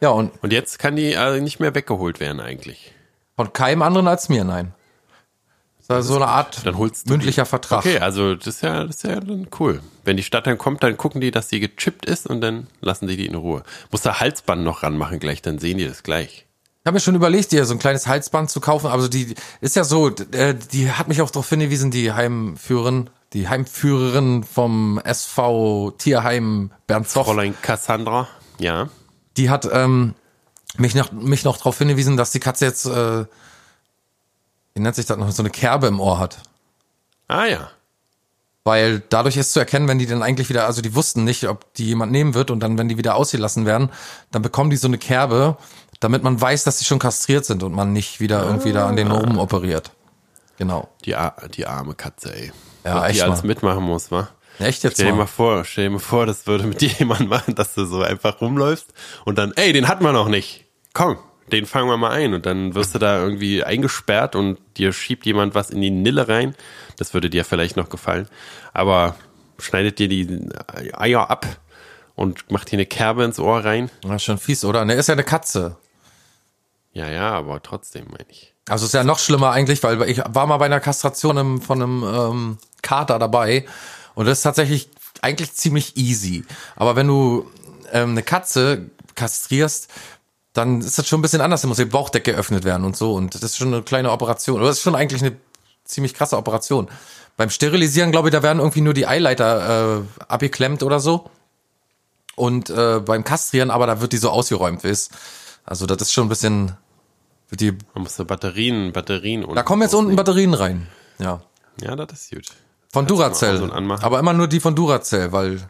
[0.00, 2.92] Ja, und Und jetzt kann die also nicht mehr weggeholt werden eigentlich.
[3.36, 4.72] von keinem anderen als mir, nein.
[5.98, 7.46] Das so eine Art Dann holst mündlicher.
[7.46, 7.80] Vertrag.
[7.80, 9.80] Okay, also das ist ja, das ist ja dann cool.
[10.04, 13.06] Wenn die Stadt dann kommt, dann gucken die, dass die gechippt ist und dann lassen
[13.06, 13.62] die die in Ruhe.
[13.90, 16.46] Muss da Halsband noch ranmachen gleich, dann sehen die das gleich.
[16.82, 18.88] Ich habe mir schon überlegt, dir so ein kleines Halsband zu kaufen.
[18.88, 23.48] Also die ist ja so, äh, die hat mich auch darauf hingewiesen, die Heimführerin, die
[23.48, 27.26] Heimführerin vom SV Tierheim Bernzoch.
[27.26, 28.26] Fräulein Cassandra,
[28.58, 28.88] ja.
[29.36, 30.14] die hat ähm,
[30.76, 33.26] mich noch mich noch darauf hingewiesen, dass die Katze jetzt, äh,
[34.74, 36.38] wie nennt sich das noch, so eine Kerbe im Ohr hat.
[37.28, 37.70] Ah ja.
[38.64, 41.72] Weil dadurch ist zu erkennen, wenn die dann eigentlich wieder, also die wussten nicht, ob
[41.74, 43.90] die jemand nehmen wird und dann, wenn die wieder ausgelassen werden,
[44.30, 45.56] dann bekommen die so eine Kerbe,
[45.98, 48.96] damit man weiß, dass sie schon kastriert sind und man nicht wieder irgendwie da an
[48.96, 49.90] den Ohren operiert.
[50.58, 50.88] Genau.
[51.04, 51.16] Die,
[51.54, 52.52] die arme Katze, ey.
[52.84, 53.48] Ja, Was echt die alles mal.
[53.48, 54.28] mitmachen muss, wa?
[54.58, 55.26] Echt jetzt Stell dir mal mal.
[55.26, 58.40] vor, stell dir mal vor, das würde mit dir jemand machen, dass du so einfach
[58.40, 58.86] rumläufst
[59.24, 60.66] und dann, ey, den hatten wir noch nicht.
[60.92, 61.18] Komm,
[61.50, 62.34] den fangen wir mal ein.
[62.34, 66.28] Und dann wirst du da irgendwie eingesperrt und dir schiebt jemand was in die Nille
[66.28, 66.54] rein.
[66.96, 68.28] Das würde dir vielleicht noch gefallen.
[68.72, 69.16] Aber
[69.58, 70.48] schneidet dir die
[70.94, 71.46] Eier ab
[72.14, 73.90] und macht dir eine Kerbe ins Ohr rein.
[74.02, 74.84] Das ist schon fies, oder?
[74.84, 75.76] Ne, ist ja eine Katze.
[76.92, 78.54] Ja, ja, aber trotzdem, meine ich.
[78.68, 81.82] Also ist ja noch schlimmer eigentlich, weil ich war mal bei einer Kastration im- von
[81.82, 83.66] einem ähm, Kater dabei
[84.14, 84.88] und das ist tatsächlich
[85.20, 86.44] eigentlich ziemlich easy.
[86.76, 87.50] Aber wenn du
[87.92, 89.88] ähm, eine Katze kastrierst,
[90.52, 91.62] dann ist das schon ein bisschen anders.
[91.62, 94.56] Da muss die Bauchdecke geöffnet werden und so und das ist schon eine kleine Operation.
[94.56, 95.36] Oder das ist schon eigentlich eine
[95.84, 96.88] ziemlich krasse Operation.
[97.36, 101.30] Beim Sterilisieren, glaube ich, da werden irgendwie nur die Eileiter äh, abgeklemmt oder so.
[102.34, 105.12] Und äh, beim Kastrieren, aber da wird die so ausgeräumt, wisst.
[105.64, 106.76] Also das ist schon ein bisschen,
[107.50, 110.88] die Man muss da Batterien, Batterien da kommen jetzt unten Batterien rein.
[111.18, 111.42] Ja.
[111.80, 112.46] Ja, das ist gut.
[112.90, 113.70] Von Duracell.
[113.70, 114.04] Anmachen?
[114.04, 115.60] Aber immer nur die von Duracell, weil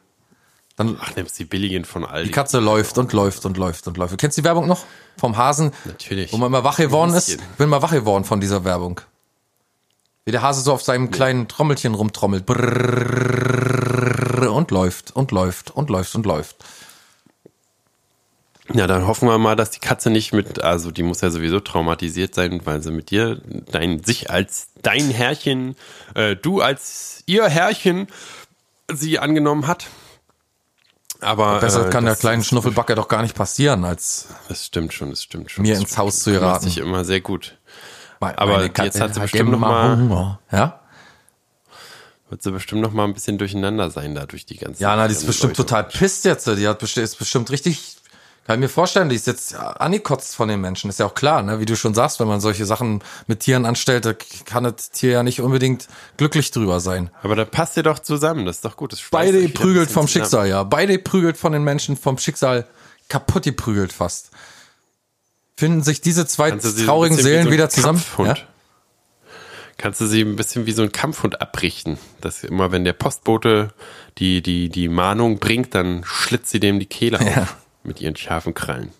[0.76, 2.28] dann Ach, nimmst die billigen von Aldi.
[2.28, 4.12] die Katze läuft und läuft und läuft und läuft.
[4.12, 4.84] Du kennst die Werbung noch?
[5.18, 5.72] Vom Hasen?
[5.84, 6.32] Natürlich.
[6.32, 7.28] Wo man immer wach geworden ist?
[7.28, 9.00] Ich bin mal wach geworden von dieser Werbung.
[10.24, 12.46] Wie der Hase so auf seinem kleinen Trommelchen rumtrommelt.
[12.46, 16.56] Brrrr und läuft und läuft und läuft und läuft.
[18.72, 21.60] Ja, dann hoffen wir mal, dass die Katze nicht mit, also die muss ja sowieso
[21.60, 25.76] traumatisiert sein, weil sie mit dir, dein, sich als dein Herrchen,
[26.14, 28.06] äh, du als ihr Herrchen
[28.90, 29.88] sie angenommen hat.
[31.22, 34.92] Aber Besser äh, kann der das- kleinen Schnuffelbacke doch gar nicht passieren, als Das stimmt
[34.92, 35.62] schon, das stimmt schon.
[35.62, 36.64] mir Das ins Haus zu geraten.
[36.66, 37.56] dich immer sehr gut.
[38.20, 40.40] Me- Aber meine jetzt Katze hat sie bestimmt noch mal- Hunger.
[40.50, 40.80] Ja?
[42.30, 44.82] Wird sie bestimmt noch mal ein bisschen durcheinander sein da durch die ganzen.
[44.82, 46.46] Ja, na, die ist bestimmt total pisst jetzt.
[46.46, 47.96] Die hat besti- ist bestimmt richtig,
[48.44, 50.90] kann mir vorstellen, die ist jetzt angekotzt von den Menschen.
[50.90, 51.60] Ist ja auch klar, ne?
[51.60, 54.14] Wie du schon sagst, wenn man solche Sachen mit Tieren anstellt, da
[54.44, 55.86] kann das Tier ja nicht unbedingt
[56.16, 57.10] glücklich drüber sein.
[57.22, 58.92] Aber da passt ihr doch zusammen, das ist doch gut.
[58.92, 60.24] Das Beide prügelt vom zusammen.
[60.24, 60.64] Schicksal, ja.
[60.64, 62.66] Beide prügelt von den Menschen vom Schicksal
[63.08, 64.30] kaputt geprügelt fast.
[65.56, 68.02] Finden sich diese zwei traurigen Seelen so wieder zusammen?
[68.18, 68.34] Ja?
[69.76, 71.98] Kannst du sie ein bisschen wie so ein Kampfhund abrichten.
[72.20, 73.72] Dass immer, wenn der Postbote
[74.18, 77.48] die, die, die Mahnung bringt, dann schlitzt sie dem die Kehle Ja.
[77.82, 78.92] Mit ihren scharfen Krallen.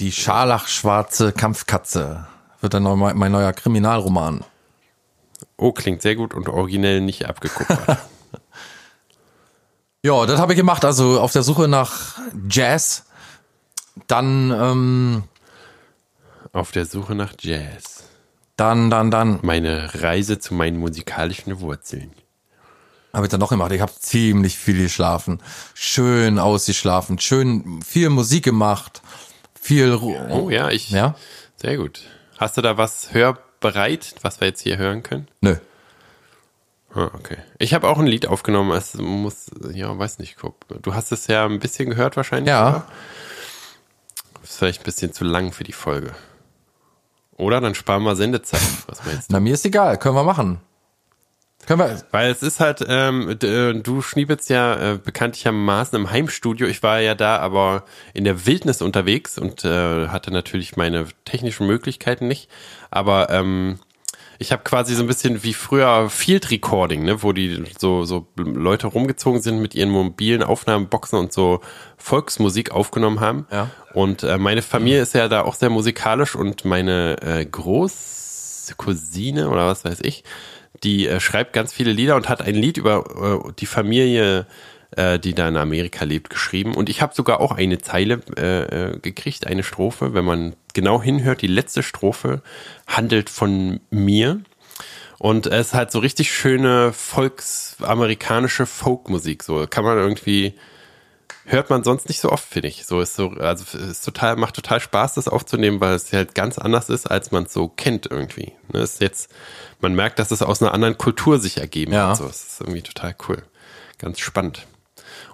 [0.00, 2.26] Die scharlachschwarze Kampfkatze
[2.60, 4.44] wird dann mein neuer Kriminalroman.
[5.56, 7.98] Oh, klingt sehr gut und originell nicht abgekupfert.
[10.04, 10.84] Ja, das habe ich gemacht.
[10.84, 13.04] Also auf der Suche nach Jazz.
[14.06, 15.24] Dann, ähm,
[16.52, 18.04] Auf der Suche nach Jazz.
[18.56, 19.40] dann, dann, dann.
[19.42, 22.12] Meine Reise zu meinen musikalischen Wurzeln.
[23.18, 23.72] Habe ich dann noch gemacht.
[23.72, 25.40] Ich habe ziemlich viel geschlafen.
[25.74, 27.18] Schön ausgeschlafen.
[27.18, 29.02] Schön viel Musik gemacht.
[29.60, 30.90] Viel Ru Oh ja, ich.
[30.90, 31.16] Ja?
[31.56, 32.02] Sehr gut.
[32.36, 35.26] Hast du da was hörbereit, was wir jetzt hier hören können?
[35.40, 35.56] Nö.
[36.94, 37.38] Ah, okay.
[37.58, 38.70] Ich habe auch ein Lied aufgenommen.
[38.70, 40.54] Es muss, ja, weiß nicht, guck.
[40.80, 42.50] Du hast es ja ein bisschen gehört wahrscheinlich.
[42.50, 42.68] Ja.
[42.68, 42.86] oder?
[44.44, 46.14] Ist vielleicht ein bisschen zu lang für die Folge.
[47.36, 48.62] Oder dann sparen wir Sendezeit.
[48.86, 49.32] Was meinst du?
[49.32, 49.98] Na, mir ist egal.
[49.98, 50.60] Können wir machen.
[51.68, 52.02] Können wir.
[52.12, 56.66] Weil es ist halt, ähm, äh, du schniebelst ja äh, bekanntlichermaßen im Heimstudio.
[56.66, 61.66] Ich war ja da aber in der Wildnis unterwegs und äh, hatte natürlich meine technischen
[61.66, 62.48] Möglichkeiten nicht.
[62.90, 63.80] Aber ähm,
[64.38, 68.26] ich habe quasi so ein bisschen wie früher Field Recording, ne, wo die so, so
[68.36, 71.60] Leute rumgezogen sind mit ihren mobilen Aufnahmeboxen und so
[71.98, 73.46] Volksmusik aufgenommen haben.
[73.52, 73.68] Ja.
[73.92, 79.66] Und äh, meine Familie ist ja da auch sehr musikalisch und meine äh, Großcousine oder
[79.66, 80.24] was weiß ich,
[80.82, 84.46] die äh, schreibt ganz viele Lieder und hat ein Lied über äh, die Familie,
[84.96, 86.74] äh, die da in Amerika lebt, geschrieben.
[86.74, 90.14] Und ich habe sogar auch eine Zeile äh, äh, gekriegt, eine Strophe.
[90.14, 92.42] Wenn man genau hinhört, die letzte Strophe
[92.86, 94.40] handelt von mir.
[95.18, 99.42] Und es halt so richtig schöne volksamerikanische Folkmusik.
[99.42, 100.54] So kann man irgendwie
[101.44, 102.84] hört man sonst nicht so oft, finde ich.
[102.86, 106.58] So ist so, also ist total, macht total Spaß, das aufzunehmen, weil es halt ganz
[106.58, 108.52] anders ist, als man es so kennt irgendwie.
[108.72, 109.30] Ne, ist jetzt,
[109.80, 112.08] man merkt, dass es aus einer anderen Kultur sich ergeben Ja.
[112.10, 112.16] hat.
[112.18, 113.42] So, es ist irgendwie total cool.
[113.98, 114.66] Ganz spannend.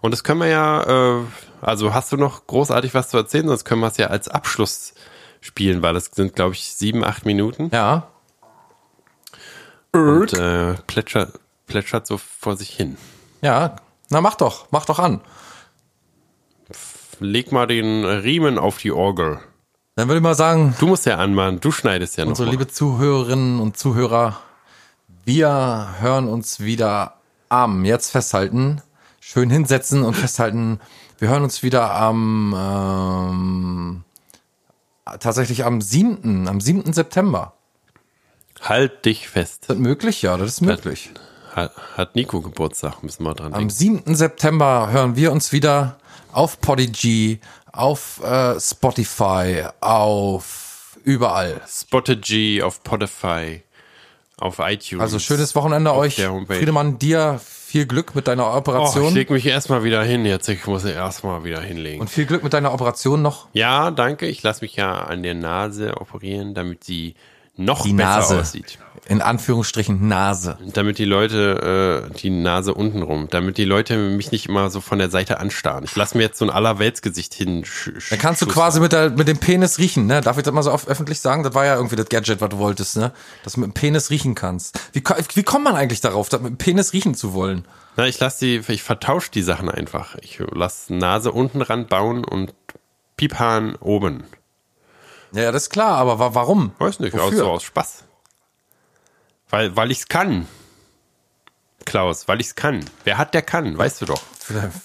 [0.00, 1.24] Und das können wir ja, äh,
[1.60, 4.94] also hast du noch großartig was zu erzählen, sonst können wir es ja als Abschluss
[5.40, 7.70] spielen, weil das sind, glaube ich, sieben, acht Minuten.
[7.72, 8.08] Ja.
[9.92, 12.96] Und äh, plätschert, plätschert so vor sich hin.
[13.42, 13.76] Ja.
[14.10, 14.66] Na, mach doch.
[14.70, 15.20] Mach doch an.
[17.20, 19.38] Leg mal den Riemen auf die Orgel.
[19.96, 22.30] Dann würde ich mal sagen, Du musst ja anmachen, du schneidest ja noch.
[22.30, 22.52] unsere mal.
[22.52, 24.40] liebe Zuhörerinnen und Zuhörer,
[25.24, 27.14] wir hören uns wieder
[27.48, 28.82] am, jetzt festhalten,
[29.20, 30.80] schön hinsetzen und festhalten,
[31.18, 34.04] wir hören uns wieder am, ähm,
[35.20, 36.92] tatsächlich am 7., am 7.
[36.92, 37.54] September.
[38.60, 39.62] Halt dich fest.
[39.62, 40.22] Ist das möglich?
[40.22, 41.10] Ja, das ist möglich.
[41.54, 43.70] Hat, hat Nico Geburtstag, müssen wir dran Am denken.
[43.74, 44.14] 7.
[44.16, 45.98] September hören wir uns wieder
[46.34, 47.40] auf Podigy,
[47.72, 51.60] auf äh, Spotify, auf überall.
[51.68, 53.62] Spotify, auf Spotify,
[54.38, 55.00] auf iTunes.
[55.02, 56.16] Also schönes Wochenende euch.
[56.46, 59.08] Friedemann, dir viel Glück mit deiner Oh, Operation.
[59.08, 60.48] ich leg mich erstmal wieder hin jetzt.
[60.48, 62.00] Ich muss erstmal wieder hinlegen.
[62.00, 63.48] und viel Glück mit deiner Operation noch.
[63.52, 64.26] ja, danke.
[64.26, 67.14] Ich lasse mich ja an der Nase operieren, damit sie
[67.56, 68.40] noch Die besser Nase.
[68.40, 68.78] aussieht.
[69.06, 70.56] In Anführungsstrichen Nase.
[70.72, 74.80] Damit die Leute, äh, die Nase unten rum, damit die Leute mich nicht immer so
[74.80, 75.84] von der Seite anstarren.
[75.84, 77.64] Ich lasse mir jetzt so ein Allerweltsgesicht hin.
[78.08, 80.22] Da kannst du quasi mit, der, mit dem Penis riechen, ne?
[80.22, 81.42] Darf ich das mal so oft öffentlich sagen?
[81.42, 83.12] Das war ja irgendwie das Gadget, was du wolltest, ne?
[83.42, 84.80] Dass du mit dem Penis riechen kannst.
[84.92, 85.02] Wie,
[85.34, 87.66] wie kommt man eigentlich darauf, das mit dem Penis riechen zu wollen?
[87.96, 90.16] Na, ich lasse die, ich vertausche die Sachen einfach.
[90.22, 92.54] Ich lasse Nase unten ran bauen und
[93.18, 94.24] Piephahn oben.
[95.34, 96.72] Ja, das ist klar, aber wa warum?
[96.78, 97.38] Weiß nicht, aus, Wofür?
[97.38, 98.04] so aus Spaß.
[99.50, 100.46] Weil, weil ich's kann.
[101.84, 102.84] Klaus, weil ich's kann.
[103.02, 104.22] Wer hat, der kann, weißt du doch.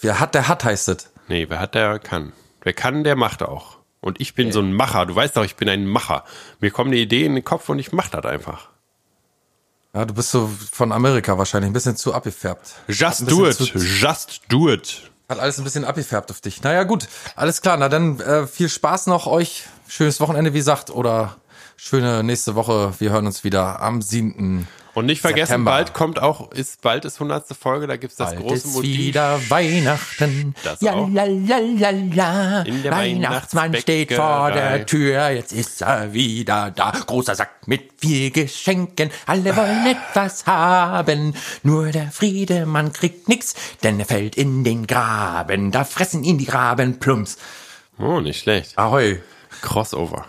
[0.02, 1.12] Wer hat, der hat, heißt es.
[1.28, 2.34] Nee, wer hat, der kann.
[2.62, 3.78] Wer kann, der macht auch.
[4.02, 5.06] Und ich bin so ein Macher.
[5.06, 6.24] Du weißt doch, ich bin ein Macher.
[6.60, 8.70] Mir kommt eine Idee in den Kopf und ich mach das einfach.
[9.94, 12.76] Ja, du bist so von Amerika wahrscheinlich ein bisschen zu abgefärbt.
[12.88, 13.60] Just do it.
[13.60, 15.09] Just do it.
[15.30, 16.64] Hat alles ein bisschen abgefärbt auf dich.
[16.64, 17.08] Naja, gut.
[17.36, 17.78] Alles klar.
[17.78, 19.66] Na dann äh, viel Spaß noch euch.
[19.88, 20.90] Schönes Wochenende, wie gesagt.
[20.90, 21.36] Oder
[21.80, 22.94] schöne nächste Woche.
[23.00, 24.68] Wir hören uns wieder am 7.
[24.96, 25.72] Und nicht vergessen, September.
[25.72, 27.46] bald kommt auch, ist, bald ist 100.
[27.58, 28.98] Folge, da gibt's das Bald große ist Motiv.
[28.98, 30.56] wieder Weihnachten.
[30.64, 31.08] Das ja, auch.
[31.10, 32.64] la, la, la, la.
[32.64, 35.30] Der Weihnachtsmann steht vor der Tür.
[35.30, 36.92] Jetzt ist er wieder da.
[36.92, 39.12] Großer Sack mit viel Geschenken.
[39.26, 41.34] Alle wollen etwas haben.
[41.64, 43.54] Nur der Friedemann kriegt nix,
[43.84, 45.72] denn er fällt in den Graben.
[45.72, 47.38] Da fressen ihn die Graben plumps.
[48.00, 48.78] Oh, nicht schlecht.
[48.78, 49.20] Ahoi.
[49.62, 50.26] Crossover.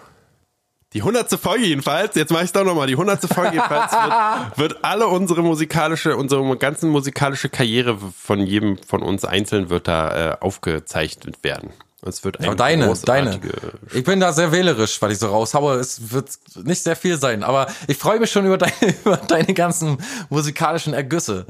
[0.92, 4.84] Die hundertste Folge jedenfalls, jetzt mache ich doch nochmal, die hundertste Folge jedenfalls wird, wird
[4.84, 10.36] alle unsere musikalische, unsere ganzen musikalische Karriere von jedem von uns einzeln wird da äh,
[10.40, 11.70] aufgezeichnet werden.
[12.02, 13.30] Es wird Ja, eine deine, deine.
[13.38, 13.52] großartige
[13.92, 15.74] Ich bin da sehr wählerisch, weil ich so raushaue.
[15.74, 16.30] Es wird
[16.64, 18.72] nicht sehr viel sein, aber ich freue mich schon über deine,
[19.04, 19.98] über deine ganzen
[20.30, 21.46] musikalischen Ergüsse.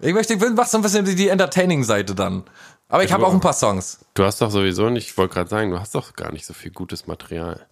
[0.00, 2.44] Ich möchte, ich will- mach so ein bisschen die, die Entertaining-Seite dann.
[2.88, 3.98] Aber ich habe auch ein paar Songs.
[4.14, 6.54] Du hast doch sowieso nicht, ich wollte gerade sagen, du hast doch gar nicht so
[6.54, 7.66] viel gutes Material.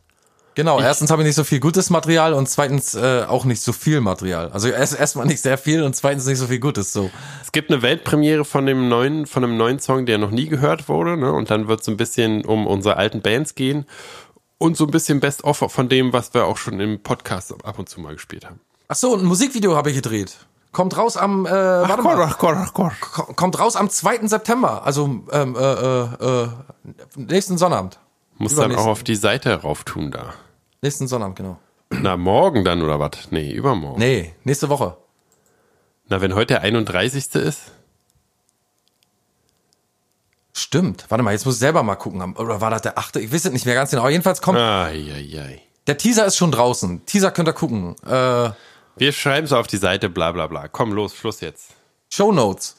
[0.59, 3.73] Genau, erstens habe ich nicht so viel gutes Material und zweitens äh, auch nicht so
[3.73, 4.51] viel Material.
[4.51, 6.93] Also erst erstmal nicht sehr viel und zweitens nicht so viel Gutes.
[6.93, 7.11] So.
[7.45, 10.89] Es gibt eine Weltpremiere von dem neuen, von einem neuen Song, der noch nie gehört
[10.89, 11.31] wurde, ne?
[11.33, 13.87] Und dann wird es ein bisschen um unsere alten Bands gehen
[14.59, 17.89] und so ein bisschen Best-of von dem, was wir auch schon im Podcast ab und
[17.89, 18.59] zu mal gespielt haben.
[18.89, 20.39] Ach so, ein Musikvideo habe ich gedreht.
[20.73, 22.21] Kommt raus am äh, warte mal.
[22.21, 22.93] ach Gott, ach Gott.
[23.01, 24.27] Ko- kommt raus am 2.
[24.27, 26.03] September, also ähm, äh, äh,
[26.43, 26.49] äh,
[27.15, 28.01] nächsten Sonnabend.
[28.39, 30.35] Muss dann auch auf die Seite rauf tun da.
[30.83, 31.59] Nächsten Sonnabend, genau.
[31.91, 33.31] Na, morgen dann oder was?
[33.31, 33.99] Nee, übermorgen.
[33.99, 34.97] Nee, nächste Woche.
[36.09, 37.35] Na, wenn heute der 31.
[37.35, 37.73] ist?
[40.53, 41.07] Stimmt.
[41.09, 42.37] Warte mal, jetzt muss ich selber mal gucken.
[42.37, 43.17] Oder war das der 8.?
[43.17, 44.03] Ich weiß es nicht mehr ganz genau.
[44.03, 45.63] Aber jedenfalls kommt, Eieiei.
[45.87, 47.07] der Teaser ist schon draußen.
[47.07, 47.95] Teaser könnt ihr gucken.
[48.05, 48.51] Äh,
[48.97, 50.69] Wir schreiben es auf die Seite, bla bla bla.
[50.69, 51.71] Komm, los, Schluss jetzt.
[52.11, 52.77] Show Notes.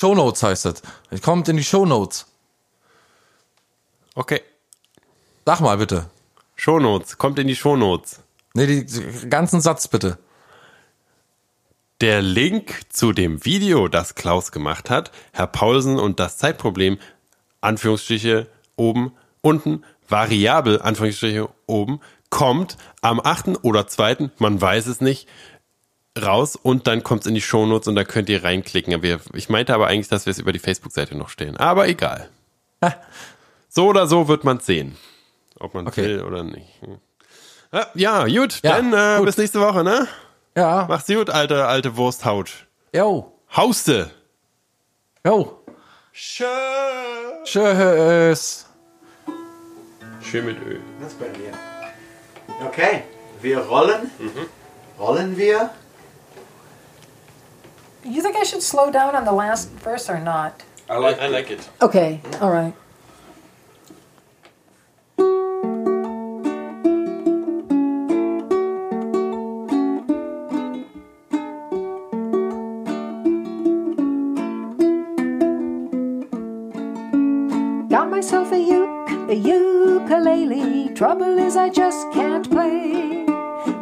[0.00, 0.82] Show Notes heißt es.
[1.10, 2.26] Es kommt in die Show Notes.
[4.14, 4.40] Okay.
[5.50, 6.06] Sag mal bitte.
[6.54, 8.20] Shownotes, kommt in die Shownotes.
[8.54, 10.16] Nee, die, die ganzen Satz bitte.
[12.00, 16.98] Der Link zu dem Video, das Klaus gemacht hat, Herr Paulsen und das Zeitproblem,
[17.62, 18.46] Anführungsstriche
[18.76, 21.98] oben, unten, variabel, Anführungsstriche oben,
[22.28, 23.64] kommt am 8.
[23.64, 25.26] oder 2., man weiß es nicht,
[26.16, 29.02] raus und dann kommt es in die Shownotes und da könnt ihr reinklicken.
[29.02, 31.56] Wir- Ich meinte aber eigentlich, dass wir es über die Facebook-Seite noch stellen.
[31.56, 32.28] Aber egal.
[33.68, 34.96] So oder so wird man sehen.
[35.60, 36.02] Ob man Okay.
[36.04, 36.68] will oder nicht.
[36.80, 36.98] Hm.
[37.72, 39.26] Ah, Ja, gut, Ja, dann äh, gut.
[39.26, 40.08] bis nächste Woche, ne?
[40.56, 40.86] Ja.
[40.88, 42.66] Mach's gut, alte, alte Wursthaut.
[42.92, 43.32] Jo.
[43.56, 44.10] Hauste.
[45.24, 45.60] Jo.
[46.12, 46.48] Schön.
[47.44, 48.66] Tschüss.
[50.22, 50.80] Schön mit Öl.
[51.00, 51.52] Das bei mir.
[52.66, 53.04] Okay,
[53.40, 54.10] wir rollen.
[54.98, 55.70] Rollen wir.
[58.04, 60.52] You think I should slow down on the last verse or not?
[60.88, 61.60] I like, I like it.
[61.80, 62.72] Okay, all right.
[81.20, 83.26] Trouble is I just can't play.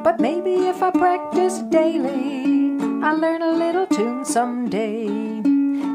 [0.03, 5.07] But maybe if I practice daily, I'll learn a little tune someday.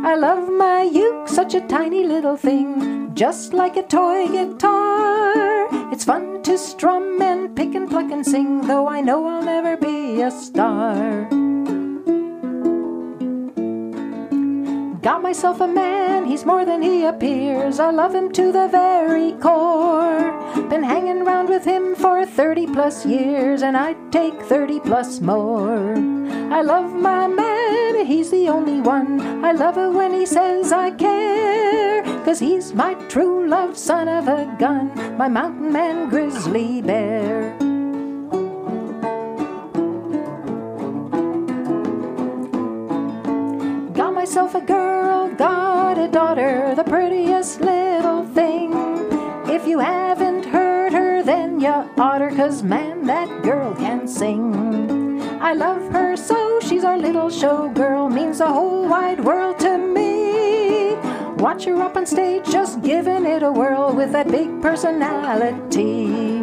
[0.05, 5.67] I love my uke, such a tiny little thing, just like a toy guitar.
[5.91, 9.75] It's fun to strum and pick and pluck and sing, though I know I'll never
[9.75, 11.27] be a star.
[15.01, 17.81] Got myself a man, he's more than he appears.
[17.81, 20.32] I love him to the very core.
[20.69, 25.95] Been hanging round with him for 30 plus years, and I'd take 30 plus more.
[26.53, 29.43] I love my man, he's the only one.
[29.43, 32.03] I love it when he says I care.
[32.23, 37.57] Cause he's my true love son of a gun, my mountain man grizzly bear.
[43.93, 48.71] Got myself a girl, got a daughter, the prettiest little thing.
[49.47, 50.32] If you haven't
[51.63, 55.21] you oughter, cause man, that girl can sing.
[55.41, 60.95] I love her so, she's our little showgirl, means the whole wide world to me.
[61.41, 66.41] Watch her up on stage, just giving it a whirl with that big personality.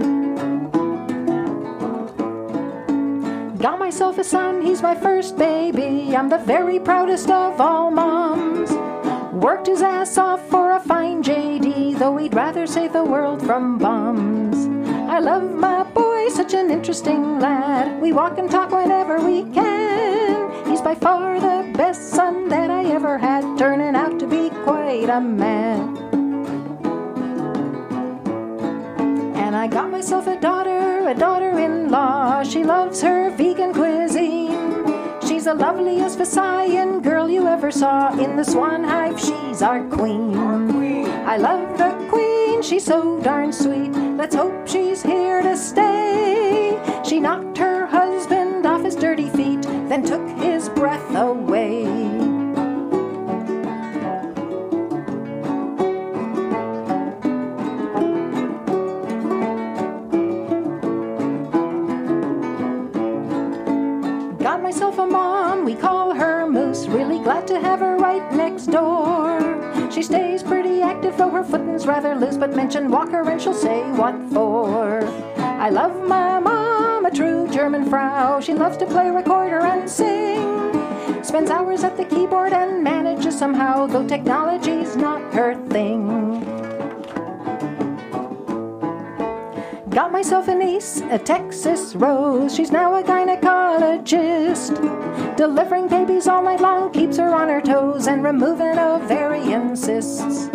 [3.58, 6.16] Got myself a son, he's my first baby.
[6.16, 8.70] I'm the very proudest of all moms.
[9.34, 13.76] Worked his ass off for a fine JD, though he'd rather save the world from
[13.76, 14.79] bombs.
[15.10, 18.00] I love my boy, such an interesting lad.
[18.00, 20.70] We walk and talk whenever we can.
[20.70, 25.08] He's by far the best son that I ever had, turning out to be quite
[25.08, 25.96] a man.
[29.34, 32.44] And I got myself a daughter, a daughter in law.
[32.44, 34.86] She loves her vegan cuisine.
[35.26, 38.16] She's the loveliest Visayan girl you ever saw.
[38.16, 40.36] In the swan hive, she's our queen.
[40.36, 41.08] Our queen.
[41.26, 41.99] I love the
[42.60, 43.92] queen, she's so darn sweet.
[44.16, 46.78] Let's hope she's here to stay.
[47.04, 47.79] She knocked her
[71.20, 72.38] though her footin's rather loose.
[72.38, 75.04] But mention Walker and she'll say what for.
[75.36, 78.40] I love my mom, a true German Frau.
[78.40, 80.72] She loves to play recorder and sing.
[81.22, 86.40] Spends hours at the keyboard and manages somehow, though technology's not her thing.
[89.90, 92.54] Got myself a niece, a Texas Rose.
[92.54, 95.36] She's now a gynecologist.
[95.36, 100.48] Delivering babies all night long keeps her on her toes and removing ovarian cysts.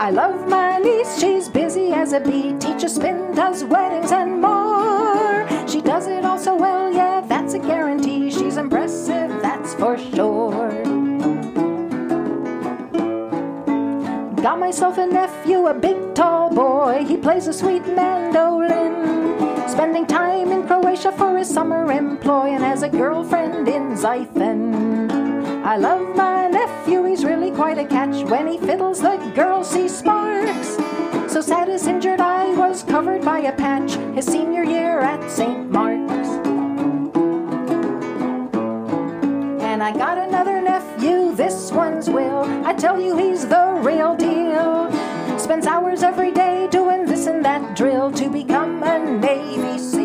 [0.00, 2.54] I love my niece, she's busy as a bee.
[2.60, 5.44] Teaches spin, does weddings and more.
[5.66, 8.30] She does it all so well, yeah, that's a guarantee.
[8.30, 10.84] She's impressive, that's for sure.
[14.40, 17.04] Got myself a nephew, a big tall boy.
[17.04, 19.68] He plays a sweet mandolin.
[19.68, 25.64] Spending time in Croatia for his summer employ and has a girlfriend in Zythen.
[25.64, 26.48] I love my
[27.58, 28.22] quite a catch.
[28.30, 30.76] When he fiddles, the girls see sparks.
[31.26, 35.68] So sad his injured eye was covered by a patch his senior year at St.
[35.68, 36.28] Mark's.
[39.70, 42.44] And I got another nephew, this one's Will.
[42.64, 44.88] I tell you, he's the real deal.
[45.36, 49.97] Spends hours every day doing this and that drill to become a Navy SEAL.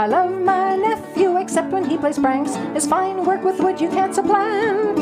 [0.00, 2.54] I love my nephew, except when he plays pranks.
[2.72, 4.98] His fine work with wood you can't supplant.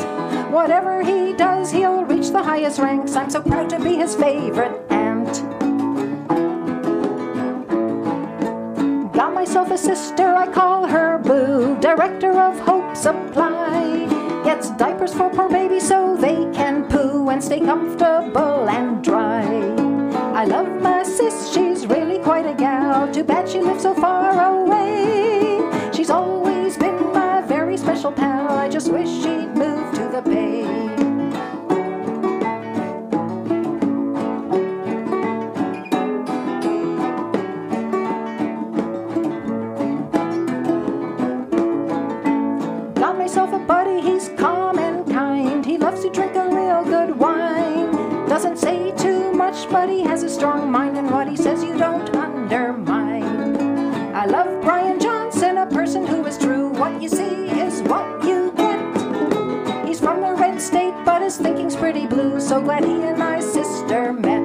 [0.51, 3.15] Whatever he does, he'll reach the highest ranks.
[3.15, 5.45] I'm so proud to be his favorite aunt.
[9.13, 14.05] Got myself a sister, I call her Boo, director of Hope Supply.
[14.43, 19.45] Gets diapers for poor babies so they can poo and stay comfortable and dry.
[20.35, 21.78] I love my sis, she's
[22.29, 23.11] quite a gal.
[23.11, 25.63] Too bad she lives so far away.
[25.95, 28.51] She's always been my very special pal.
[28.51, 30.65] I just wish she'd move to the Bay.
[43.01, 43.98] Got myself a buddy,
[49.71, 53.57] much, has a strong mind, and what he says you don't undermine.
[54.15, 56.71] I love Brian Johnson, a person who is true.
[56.71, 59.87] What you see is what you get.
[59.87, 62.41] He's from the red state, but his thinking's pretty blue.
[62.41, 64.39] So glad he and my sister met.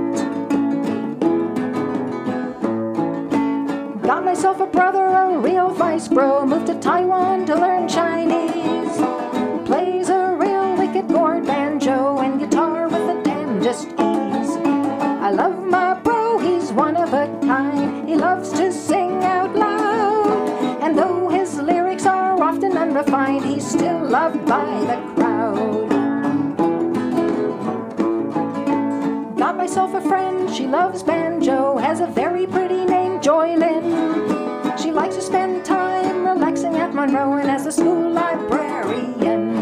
[4.03, 6.45] Got myself a brother, a real vice bro.
[6.45, 8.12] Moved to Taiwan to learn Chinese.
[30.74, 34.76] Loves banjo, has a very pretty name, Joy Lynn.
[34.76, 39.55] She likes to spend time relaxing at Monroe and as a school librarian.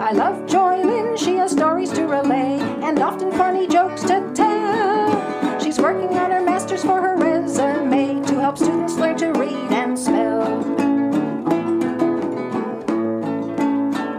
[0.00, 5.60] I love Joy Lynn, she has stories to relay and often funny jokes to tell.
[5.60, 9.98] She's working on her master's for her resume to help students learn to read and
[9.98, 10.62] spell.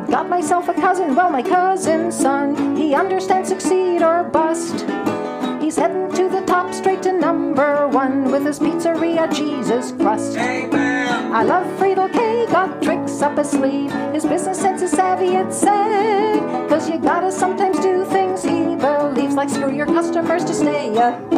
[0.06, 2.76] Got myself a cousin, well, my cousin's son.
[2.76, 4.45] He understands succeed or bust.
[7.96, 10.38] One with his pizzeria Jesus crust.
[10.38, 13.90] I love Friedel K, got tricks up his sleeve.
[14.12, 16.68] His business sense is savvy, it's said.
[16.68, 21.35] Cause you gotta sometimes do things he believes, like screw your customers to stay ahead.